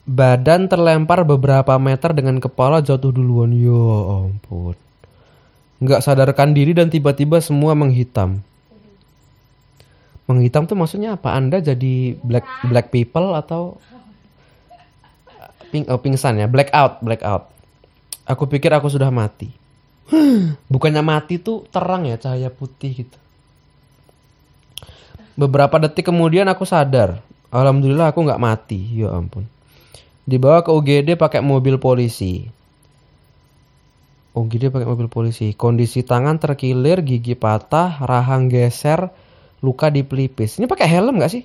Badan 0.03 0.67
terlempar 0.67 1.23
beberapa 1.23 1.77
meter 1.79 2.11
dengan 2.11 2.41
kepala 2.43 2.83
jatuh 2.83 3.13
duluan. 3.13 3.55
Ya 3.55 3.87
ampun. 4.25 4.88
Nggak 5.79 6.03
sadarkan 6.03 6.51
diri 6.51 6.75
dan 6.75 6.91
tiba-tiba 6.91 7.39
semua 7.39 7.71
menghitam. 7.71 8.43
Menghitam 10.27 10.69
tuh 10.69 10.77
maksudnya 10.77 11.15
apa? 11.15 11.33
Anda 11.33 11.63
jadi 11.63 12.13
black 12.19 12.69
black 12.69 12.87
people 12.93 13.33
atau 13.33 13.81
ping, 15.71 15.87
oh, 15.89 15.97
pingsan 15.97 16.37
ya? 16.37 16.45
Blackout, 16.45 17.01
blackout. 17.01 17.49
Aku 18.29 18.45
pikir 18.45 18.69
aku 18.75 18.91
sudah 18.91 19.09
mati. 19.09 19.49
Bukannya 20.73 21.01
mati 21.01 21.41
tuh 21.41 21.65
terang 21.73 22.05
ya 22.05 22.19
cahaya 22.21 22.53
putih 22.53 23.05
gitu. 23.05 23.17
Beberapa 25.39 25.79
detik 25.79 26.11
kemudian 26.11 26.45
aku 26.51 26.67
sadar. 26.67 27.23
Alhamdulillah 27.49 28.11
aku 28.11 28.21
nggak 28.27 28.43
mati. 28.43 28.99
Ya 28.99 29.15
ampun. 29.15 29.47
Dibawa 30.29 30.61
ke 30.61 30.69
UGD 30.69 31.17
pakai 31.17 31.41
mobil 31.41 31.81
polisi. 31.81 32.45
UGD 34.39 34.71
pakai 34.71 34.87
mobil 34.87 35.11
polisi. 35.11 35.51
Kondisi 35.51 36.07
tangan 36.07 36.39
terkilir, 36.39 37.03
gigi 37.03 37.35
patah, 37.35 37.99
rahang 38.03 38.47
geser, 38.47 39.11
luka 39.59 39.91
di 39.91 40.07
pelipis. 40.07 40.57
Ini 40.57 40.65
pakai 40.71 40.87
helm 40.87 41.19
nggak 41.19 41.33
sih? 41.33 41.43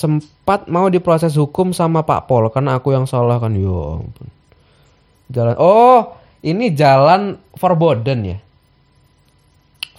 sempat 0.00 0.70
mau 0.70 0.86
diproses 0.88 1.36
hukum 1.36 1.74
sama 1.74 2.06
Pak 2.06 2.30
Pol 2.30 2.48
karena 2.48 2.80
aku 2.80 2.94
yang 2.94 3.04
salah 3.04 3.36
kan 3.36 3.52
yo 3.52 4.00
ampun. 4.00 4.28
Jalan 5.28 5.54
Oh, 5.60 6.16
ini 6.40 6.72
jalan 6.72 7.36
Forbodden 7.58 8.20
ya. 8.24 8.38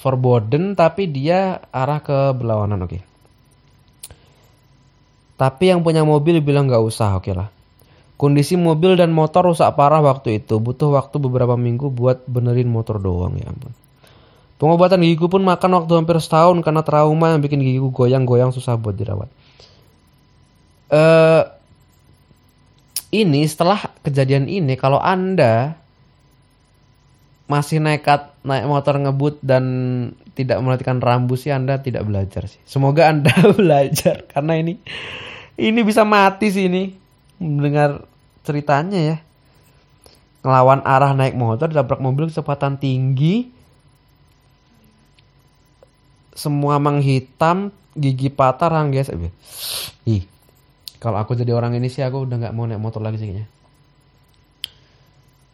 Forbodden 0.02 0.74
tapi 0.74 1.06
dia 1.06 1.62
arah 1.70 2.02
ke 2.02 2.34
berlawanan 2.34 2.82
oke. 2.82 3.00
Tapi 5.38 5.64
yang 5.70 5.86
punya 5.86 6.02
mobil 6.02 6.42
bilang 6.42 6.66
nggak 6.66 6.82
usah 6.82 7.22
oke 7.22 7.32
lah. 7.38 7.54
Kondisi 8.22 8.54
mobil 8.54 8.94
dan 8.94 9.10
motor 9.10 9.50
rusak 9.50 9.74
parah 9.74 9.98
waktu 10.06 10.46
itu. 10.46 10.62
Butuh 10.62 10.94
waktu 10.94 11.18
beberapa 11.18 11.58
minggu 11.58 11.90
buat 11.90 12.22
benerin 12.30 12.70
motor 12.70 13.02
doang 13.02 13.34
ya 13.42 13.50
ampun. 13.50 13.74
Pengobatan 14.62 15.02
gigiku 15.02 15.26
pun 15.26 15.42
makan 15.42 15.82
waktu 15.82 15.92
hampir 15.98 16.22
setahun 16.22 16.62
karena 16.62 16.86
trauma 16.86 17.34
yang 17.34 17.42
bikin 17.42 17.66
gigiku 17.66 17.90
goyang-goyang 17.90 18.54
susah 18.54 18.78
buat 18.78 18.94
dirawat 18.94 19.26
eh 20.92 21.44
ini 23.12 23.44
setelah 23.48 23.80
kejadian 24.04 24.48
ini 24.48 24.76
kalau 24.76 25.00
anda 25.00 25.80
masih 27.48 27.84
nekat 27.84 28.32
naik 28.48 28.64
motor 28.68 28.96
ngebut 28.96 29.44
dan 29.44 29.66
tidak 30.32 30.64
memperhatikan 30.64 31.04
rambu 31.04 31.36
sih 31.36 31.52
anda 31.52 31.84
tidak 31.84 32.08
belajar 32.08 32.48
sih. 32.48 32.64
Semoga 32.64 33.12
anda 33.12 33.32
belajar 33.60 34.24
karena 34.32 34.56
ini 34.56 34.80
ini 35.60 35.80
bisa 35.84 36.08
mati 36.08 36.48
sih 36.48 36.72
ini 36.72 36.96
mendengar 37.44 38.08
ceritanya 38.42 39.00
ya. 39.00 39.18
Ngelawan 40.42 40.82
arah 40.82 41.14
naik 41.14 41.38
motor 41.38 41.70
ditabrak 41.70 42.02
mobil 42.02 42.30
kecepatan 42.30 42.82
tinggi. 42.82 43.54
Semua 46.34 46.82
menghitam, 46.82 47.70
gigi 47.94 48.34
patah, 48.34 48.72
rangges. 48.72 49.14
Ih, 50.08 50.26
kalau 50.98 51.22
aku 51.22 51.38
jadi 51.38 51.54
orang 51.54 51.78
ini 51.78 51.90
sih 51.90 52.02
aku 52.02 52.26
udah 52.26 52.38
nggak 52.42 52.56
mau 52.58 52.66
naik 52.66 52.82
motor 52.82 53.02
lagi 53.02 53.22
sih 53.22 53.30
kayaknya. 53.30 53.48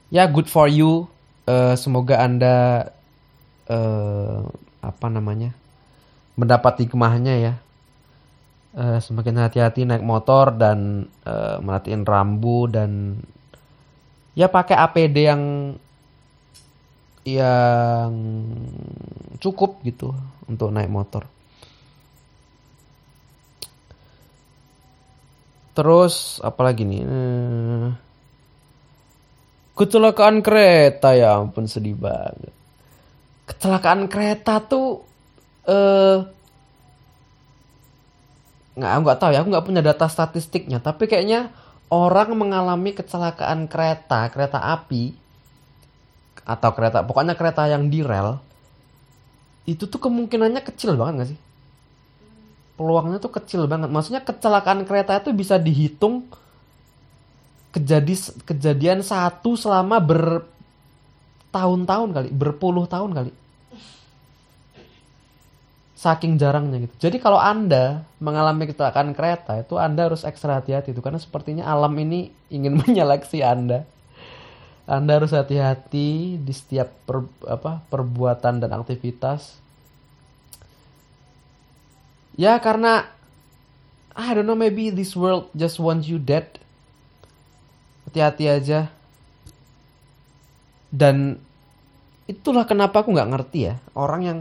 Ya 0.08 0.24
good 0.32 0.48
for 0.48 0.72
you. 0.72 1.12
Eh, 1.48 1.76
semoga 1.76 2.20
anda 2.24 2.88
eh, 3.68 4.40
apa 4.80 5.08
namanya 5.12 5.52
mendapat 6.40 6.88
hikmahnya 6.88 7.34
ya. 7.40 7.54
Eh, 8.78 9.02
semakin 9.02 9.42
hati-hati 9.42 9.90
naik 9.90 10.06
motor 10.06 10.54
dan 10.54 11.10
eh, 11.26 11.58
merhatiin 11.58 12.06
rambu 12.06 12.70
dan 12.70 13.18
ya 14.38 14.46
pakai 14.54 14.78
APD 14.78 15.18
yang 15.18 15.44
yang 17.26 18.14
cukup 19.42 19.82
gitu 19.82 20.14
untuk 20.46 20.70
naik 20.70 20.94
motor. 20.94 21.26
Terus 25.74 26.38
apalagi 26.46 26.86
nih? 26.86 27.02
Eh, 27.02 27.90
Kecelakaan 29.74 30.46
kereta 30.46 31.18
ya 31.18 31.42
ampun 31.42 31.66
sedih 31.66 31.98
banget. 31.98 32.54
Kecelakaan 33.50 34.06
kereta 34.06 34.62
tuh 34.62 35.02
eh 35.66 36.37
nggak 38.78 38.92
nggak 39.04 39.18
tahu 39.18 39.34
ya 39.34 39.42
aku 39.42 39.50
nggak 39.50 39.66
punya 39.66 39.82
data 39.82 40.06
statistiknya 40.06 40.78
tapi 40.78 41.10
kayaknya 41.10 41.50
orang 41.90 42.38
mengalami 42.38 42.94
kecelakaan 42.94 43.66
kereta 43.66 44.30
kereta 44.30 44.62
api 44.62 45.18
atau 46.48 46.70
kereta 46.72 47.04
pokoknya 47.04 47.34
kereta 47.34 47.66
yang 47.68 47.90
di 47.90 48.06
rel 48.06 48.40
itu 49.68 49.90
tuh 49.90 50.00
kemungkinannya 50.00 50.64
kecil 50.64 50.96
banget 50.96 51.14
gak 51.20 51.30
sih 51.36 51.40
peluangnya 52.78 53.18
tuh 53.18 53.34
kecil 53.34 53.66
banget. 53.66 53.90
Maksudnya 53.90 54.22
kecelakaan 54.22 54.86
kereta 54.86 55.18
itu 55.18 55.34
bisa 55.34 55.58
dihitung 55.58 56.30
kejadi 57.74 58.14
kejadian 58.46 59.02
satu 59.02 59.58
selama 59.58 59.98
bertahun-tahun 60.00 62.10
kali, 62.14 62.30
berpuluh 62.32 62.86
tahun 62.86 63.18
kali. 63.18 63.34
Saking 65.98 66.38
jarangnya 66.38 66.86
gitu. 66.86 67.10
Jadi 67.10 67.18
kalau 67.18 67.42
Anda 67.42 68.06
mengalami 68.22 68.70
kecelakaan 68.70 69.18
kereta 69.18 69.58
itu 69.58 69.82
Anda 69.82 70.06
harus 70.06 70.22
ekstra 70.22 70.62
hati-hati 70.62 70.94
itu 70.94 71.02
karena 71.02 71.18
sepertinya 71.18 71.66
alam 71.66 71.98
ini 71.98 72.30
ingin 72.54 72.78
menyeleksi 72.86 73.42
Anda. 73.42 73.90
Anda 74.86 75.20
harus 75.20 75.34
hati-hati 75.34 76.38
di 76.40 76.54
setiap 76.54 76.94
per, 77.04 77.26
apa, 77.44 77.84
perbuatan 77.92 78.64
dan 78.64 78.72
aktivitas 78.72 79.68
Ya 82.38 82.62
karena 82.62 83.10
I 84.14 84.38
don't 84.38 84.46
know 84.46 84.54
maybe 84.54 84.94
this 84.94 85.18
world 85.18 85.50
just 85.58 85.82
wants 85.82 86.06
you 86.06 86.22
dead. 86.22 86.46
Hati-hati 88.06 88.46
aja. 88.46 88.94
Dan 90.94 91.42
itulah 92.30 92.70
kenapa 92.70 93.02
aku 93.02 93.12
nggak 93.12 93.34
ngerti 93.34 93.60
ya 93.74 93.76
orang 93.98 94.22
yang 94.24 94.40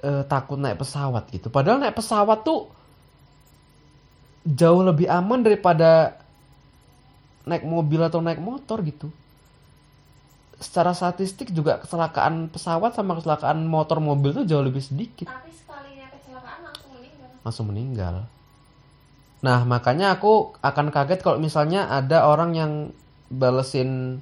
eh, 0.00 0.22
takut 0.26 0.56
naik 0.56 0.80
pesawat 0.80 1.28
gitu. 1.32 1.48
Padahal 1.52 1.80
naik 1.80 1.96
pesawat 1.96 2.42
tuh 2.42 2.68
jauh 4.44 4.82
lebih 4.84 5.06
aman 5.08 5.44
daripada 5.44 6.16
naik 7.44 7.64
mobil 7.64 8.00
atau 8.04 8.20
naik 8.24 8.40
motor 8.40 8.80
gitu. 8.84 9.08
Secara 10.60 10.92
statistik 10.92 11.56
juga 11.56 11.80
kecelakaan 11.80 12.52
pesawat 12.52 12.92
sama 12.92 13.16
kecelakaan 13.16 13.64
motor 13.64 13.96
mobil 13.96 14.36
tuh 14.36 14.44
jauh 14.44 14.60
lebih 14.60 14.84
sedikit 14.84 15.24
Tapi 15.24 15.48
sekalinya 15.56 16.06
kecelakaan 16.12 16.60
langsung 16.68 16.90
meninggal. 16.92 17.28
langsung 17.40 17.66
meninggal. 17.72 18.14
Nah, 19.40 19.64
makanya 19.64 20.20
aku 20.20 20.52
akan 20.60 20.92
kaget 20.92 21.24
kalau 21.24 21.40
misalnya 21.40 21.88
ada 21.88 22.28
orang 22.28 22.52
yang 22.52 22.72
balesin 23.32 24.20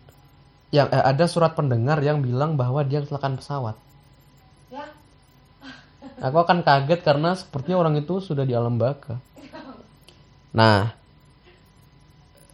yang 0.71 0.87
eh, 0.95 1.03
ada 1.03 1.27
surat 1.27 1.59
pendengar 1.59 1.99
yang 2.05 2.23
bilang 2.23 2.55
bahwa 2.55 2.87
dia 2.87 3.03
kecelakaan 3.03 3.35
pesawat. 3.41 3.75
Aku 6.19 6.37
akan 6.43 6.67
kaget 6.67 7.01
karena 7.07 7.39
sepertinya 7.39 7.79
orang 7.79 7.95
itu 8.03 8.19
sudah 8.19 8.43
di 8.43 8.51
alam 8.51 8.75
baka. 8.75 9.23
Nah, 10.51 10.91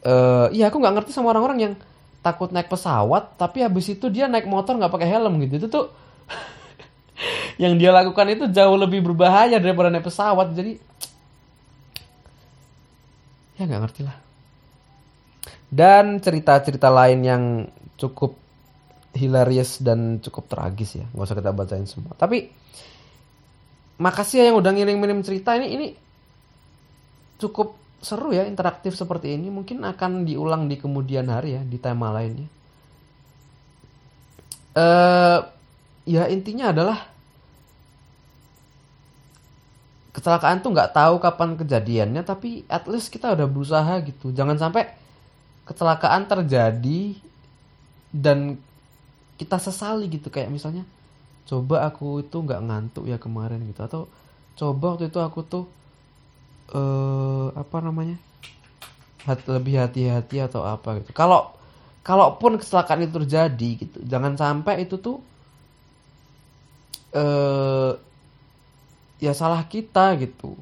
eh 0.05 0.47
iya 0.53 0.69
aku 0.69 0.77
nggak 0.77 0.95
ngerti 1.01 1.11
sama 1.17 1.33
orang-orang 1.33 1.59
yang 1.61 1.75
takut 2.21 2.53
naik 2.53 2.69
pesawat, 2.69 3.41
tapi 3.41 3.65
habis 3.65 3.89
itu 3.89 4.09
dia 4.13 4.29
naik 4.29 4.45
motor 4.45 4.77
nggak 4.77 4.93
pakai 4.93 5.09
helm 5.09 5.41
gitu. 5.49 5.65
Itu 5.65 5.69
tuh 5.73 5.87
yang 7.63 7.81
dia 7.81 7.89
lakukan 7.89 8.37
itu 8.37 8.45
jauh 8.53 8.77
lebih 8.77 9.01
berbahaya 9.01 9.57
daripada 9.57 9.89
naik 9.89 10.05
pesawat. 10.05 10.53
Jadi 10.53 10.77
ya 13.57 13.65
nggak 13.65 13.83
ngerti 13.89 14.01
lah. 14.05 14.17
Dan 15.73 16.21
cerita-cerita 16.21 16.93
lain 16.93 17.21
yang 17.25 17.43
cukup 17.97 18.37
hilarious 19.15 19.81
dan 19.81 20.21
cukup 20.21 20.51
tragis 20.51 21.01
ya, 21.01 21.07
nggak 21.15 21.27
usah 21.27 21.39
kita 21.39 21.51
bacain 21.55 21.87
semua. 21.87 22.13
Tapi 22.19 22.51
makasih 23.99 24.43
ya 24.43 24.45
yang 24.51 24.59
udah 24.59 24.73
ngirim-ngirim 24.75 25.21
cerita. 25.23 25.55
Ini 25.55 25.67
ini 25.71 25.87
cukup 27.39 27.79
seru 28.03 28.35
ya 28.35 28.45
interaktif 28.45 28.99
seperti 28.99 29.35
ini. 29.39 29.49
Mungkin 29.51 29.83
akan 29.83 30.27
diulang 30.27 30.67
di 30.67 30.77
kemudian 30.79 31.31
hari 31.31 31.59
ya 31.59 31.63
di 31.63 31.79
tema 31.79 32.11
lainnya. 32.11 32.49
Eh 34.75 35.39
ya 36.05 36.29
intinya 36.29 36.75
adalah 36.75 36.99
kecelakaan 40.15 40.63
tuh 40.63 40.71
nggak 40.71 40.95
tahu 40.95 41.19
kapan 41.19 41.59
kejadiannya 41.59 42.23
tapi 42.23 42.63
at 42.71 42.87
least 42.87 43.11
kita 43.11 43.35
udah 43.35 43.47
berusaha 43.47 43.95
gitu. 44.07 44.31
Jangan 44.31 44.59
sampai 44.59 44.91
kecelakaan 45.65 46.29
terjadi 46.29 47.17
dan 48.15 48.59
kita 49.39 49.59
sesali 49.59 50.07
gitu. 50.07 50.31
Kayak 50.31 50.55
misalnya 50.55 50.85
coba 51.51 51.77
aku 51.89 52.25
itu 52.25 52.37
nggak 52.45 52.61
ngantuk 52.67 53.05
ya 53.13 53.19
kemarin 53.25 53.61
gitu. 53.71 53.81
Atau 53.89 54.03
coba 54.59 54.85
waktu 54.97 55.05
itu 55.11 55.19
aku 55.21 55.41
tuh 55.53 55.65
eh 56.75 57.47
apa 57.63 57.77
namanya 57.85 58.17
hat- 59.29 59.49
lebih 59.49 59.75
hati-hati 59.81 60.37
atau 60.45 60.63
apa 60.65 61.01
gitu. 61.01 61.11
Kalau 61.17 61.53
kalaupun 62.05 62.61
kecelakaan 62.61 63.05
itu 63.09 63.13
terjadi 63.25 63.69
gitu 63.81 63.99
jangan 64.05 64.37
sampai 64.37 64.85
itu 64.85 64.97
tuh 65.01 65.17
eh 67.15 67.93
ya 69.23 69.33
salah 69.35 69.63
kita 69.67 70.15
gitu. 70.21 70.55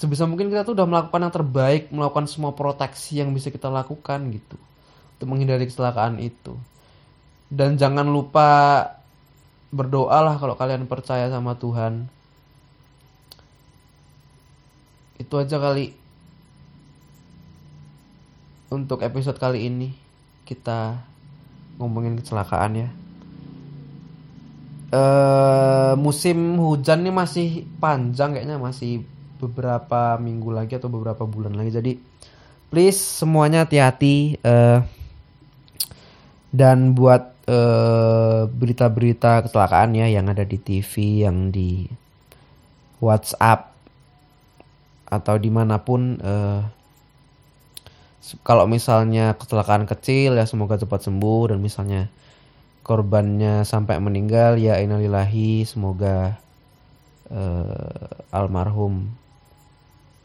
Sebisa 0.00 0.24
mungkin 0.24 0.48
kita 0.48 0.64
tuh 0.64 0.72
udah 0.72 0.88
melakukan 0.88 1.20
yang 1.28 1.34
terbaik 1.34 1.82
melakukan 1.92 2.24
semua 2.24 2.56
proteksi 2.56 3.20
yang 3.20 3.36
bisa 3.36 3.52
kita 3.52 3.68
lakukan 3.68 4.32
gitu 4.32 4.56
untuk 5.16 5.26
menghindari 5.28 5.68
kecelakaan 5.68 6.16
itu 6.24 6.56
dan 7.50 7.74
jangan 7.74 8.06
lupa 8.06 8.48
berdoalah 9.74 10.38
kalau 10.38 10.54
kalian 10.54 10.86
percaya 10.86 11.26
sama 11.26 11.58
Tuhan. 11.58 12.06
Itu 15.18 15.36
aja 15.36 15.58
kali 15.58 15.92
untuk 18.70 19.02
episode 19.02 19.36
kali 19.38 19.66
ini. 19.66 19.90
Kita 20.46 20.98
ngomongin 21.78 22.18
kecelakaan 22.18 22.72
ya. 22.78 22.88
Eh 24.90 25.92
musim 25.98 26.58
hujan 26.58 27.06
nih 27.06 27.14
masih 27.14 27.48
panjang 27.78 28.34
kayaknya 28.34 28.58
masih 28.58 29.06
beberapa 29.38 30.18
minggu 30.18 30.50
lagi 30.50 30.78
atau 30.78 30.90
beberapa 30.90 31.26
bulan 31.26 31.54
lagi. 31.54 31.70
Jadi 31.70 31.92
please 32.70 32.98
semuanya 32.98 33.66
hati-hati 33.66 34.38
eh 34.38 34.78
dan 36.50 36.98
buat 36.98 37.39
berita-berita 38.52 39.46
kecelakaan 39.46 39.96
ya 39.96 40.06
yang 40.06 40.26
ada 40.30 40.44
di 40.46 40.58
TV 40.60 41.24
yang 41.24 41.50
di 41.50 41.88
WhatsApp 43.00 43.72
atau 45.10 45.34
di 45.40 45.50
mana 45.50 45.82
pun 45.82 46.20
eh, 46.20 46.62
se- 48.22 48.38
kalau 48.46 48.68
misalnya 48.70 49.34
kecelakaan 49.34 49.88
kecil 49.88 50.38
ya 50.38 50.46
semoga 50.46 50.78
cepat 50.78 51.06
sembuh 51.08 51.54
dan 51.54 51.58
misalnya 51.58 52.06
korbannya 52.86 53.66
sampai 53.66 53.98
meninggal 53.98 54.60
ya 54.60 54.78
innalillahi 54.78 55.66
semoga 55.66 56.38
eh, 57.32 58.34
almarhum 58.34 59.10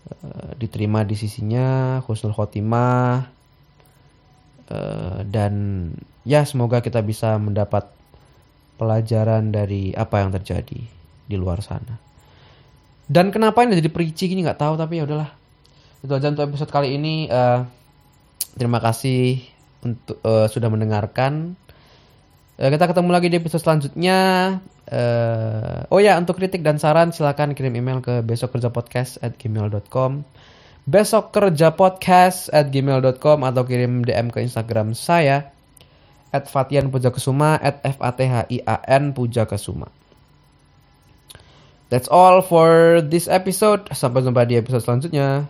eh, 0.09 0.51
diterima 0.61 1.01
di 1.01 1.15
sisinya 1.17 1.99
husnul 2.05 2.35
khotimah 2.35 3.35
Eh, 4.65 5.21
dan 5.29 5.53
ya 6.25 6.41
semoga 6.43 6.81
kita 6.81 7.05
bisa 7.05 7.37
mendapat 7.37 7.85
pelajaran 8.75 9.53
dari 9.53 9.93
apa 9.95 10.19
yang 10.19 10.35
terjadi 10.35 10.81
di 11.25 11.35
luar 11.37 11.63
sana. 11.63 11.95
Dan 13.05 13.29
kenapa 13.29 13.61
ini 13.63 13.77
jadi 13.77 13.93
perici 13.93 14.27
gini 14.27 14.41
nggak 14.41 14.59
tahu 14.59 14.73
tapi 14.75 14.99
ya 14.99 15.05
udahlah. 15.05 15.29
Itu 16.01 16.11
aja 16.11 16.33
untuk 16.33 16.49
episode 16.49 16.73
kali 16.73 16.97
ini. 16.97 17.29
Eh, 17.29 17.59
terima 18.57 18.81
kasih 18.81 19.45
untuk 19.85 20.17
eh, 20.25 20.49
sudah 20.49 20.69
mendengarkan. 20.73 21.53
Eh, 22.57 22.69
kita 22.73 22.89
ketemu 22.89 23.09
lagi 23.13 23.29
di 23.29 23.37
episode 23.37 23.61
selanjutnya. 23.61 24.17
Eh, 24.89 25.93
oh 25.93 26.01
ya 26.01 26.17
untuk 26.17 26.41
kritik 26.41 26.65
dan 26.65 26.81
saran 26.81 27.13
silakan 27.13 27.53
kirim 27.53 27.77
email 27.77 28.01
ke 28.01 28.25
besokkerjapodcast@gmail.com 28.25 30.25
besok 30.85 31.33
kerja 31.33 31.73
podcast 31.73 32.53
at 32.53 32.69
gmail.com 32.69 33.41
atau 33.41 33.65
kirim 33.65 34.05
DM 34.05 34.29
ke 34.29 34.45
Instagram 34.45 34.93
saya 34.93 35.49
at 36.35 36.51
Fatian 36.51 36.91
Pujakesuma 36.91 37.55
at 37.63 37.79
F 37.87 37.95
A 38.03 38.11
T 38.11 38.27
H 38.27 38.43
I 38.51 38.59
A 38.67 38.75
N 38.91 39.15
Pujakesuma. 39.15 39.87
That's 41.87 42.11
all 42.11 42.43
for 42.43 42.99
this 42.99 43.31
episode. 43.31 43.87
Sampai 43.95 44.27
jumpa 44.27 44.43
di 44.43 44.59
episode 44.59 44.83
selanjutnya. 44.83 45.47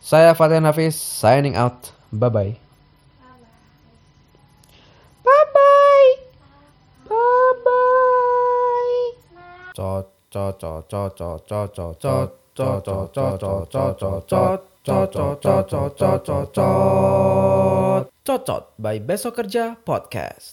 Saya 0.00 0.32
Fatian 0.32 0.64
Hafiz 0.64 0.96
signing 0.96 1.52
out. 1.52 1.92
Bye 2.08 2.32
bye. 2.32 2.52
Bye 5.20 5.46
bye. 5.52 6.10
Bye 7.12 7.52
bye. 7.60 9.04
Cot 9.76 10.08
cot 10.32 10.56
cot 10.56 10.88
cot 10.88 11.12
cot 11.12 11.40
cot 11.44 11.70
cot 11.76 11.96
cot. 12.00 12.30
Cocot, 12.54 13.10
cocot, 13.10 13.66
cocot, 13.74 13.98
cocot, 13.98 14.62
cocot, 14.86 15.42
cocot, 15.42 15.98
cocot, 15.98 16.54
cocot. 16.54 18.13
Cocot 18.24 18.72
by 18.80 19.04
Besok 19.04 19.36
Kerja 19.36 19.76
Podcast. 19.84 20.52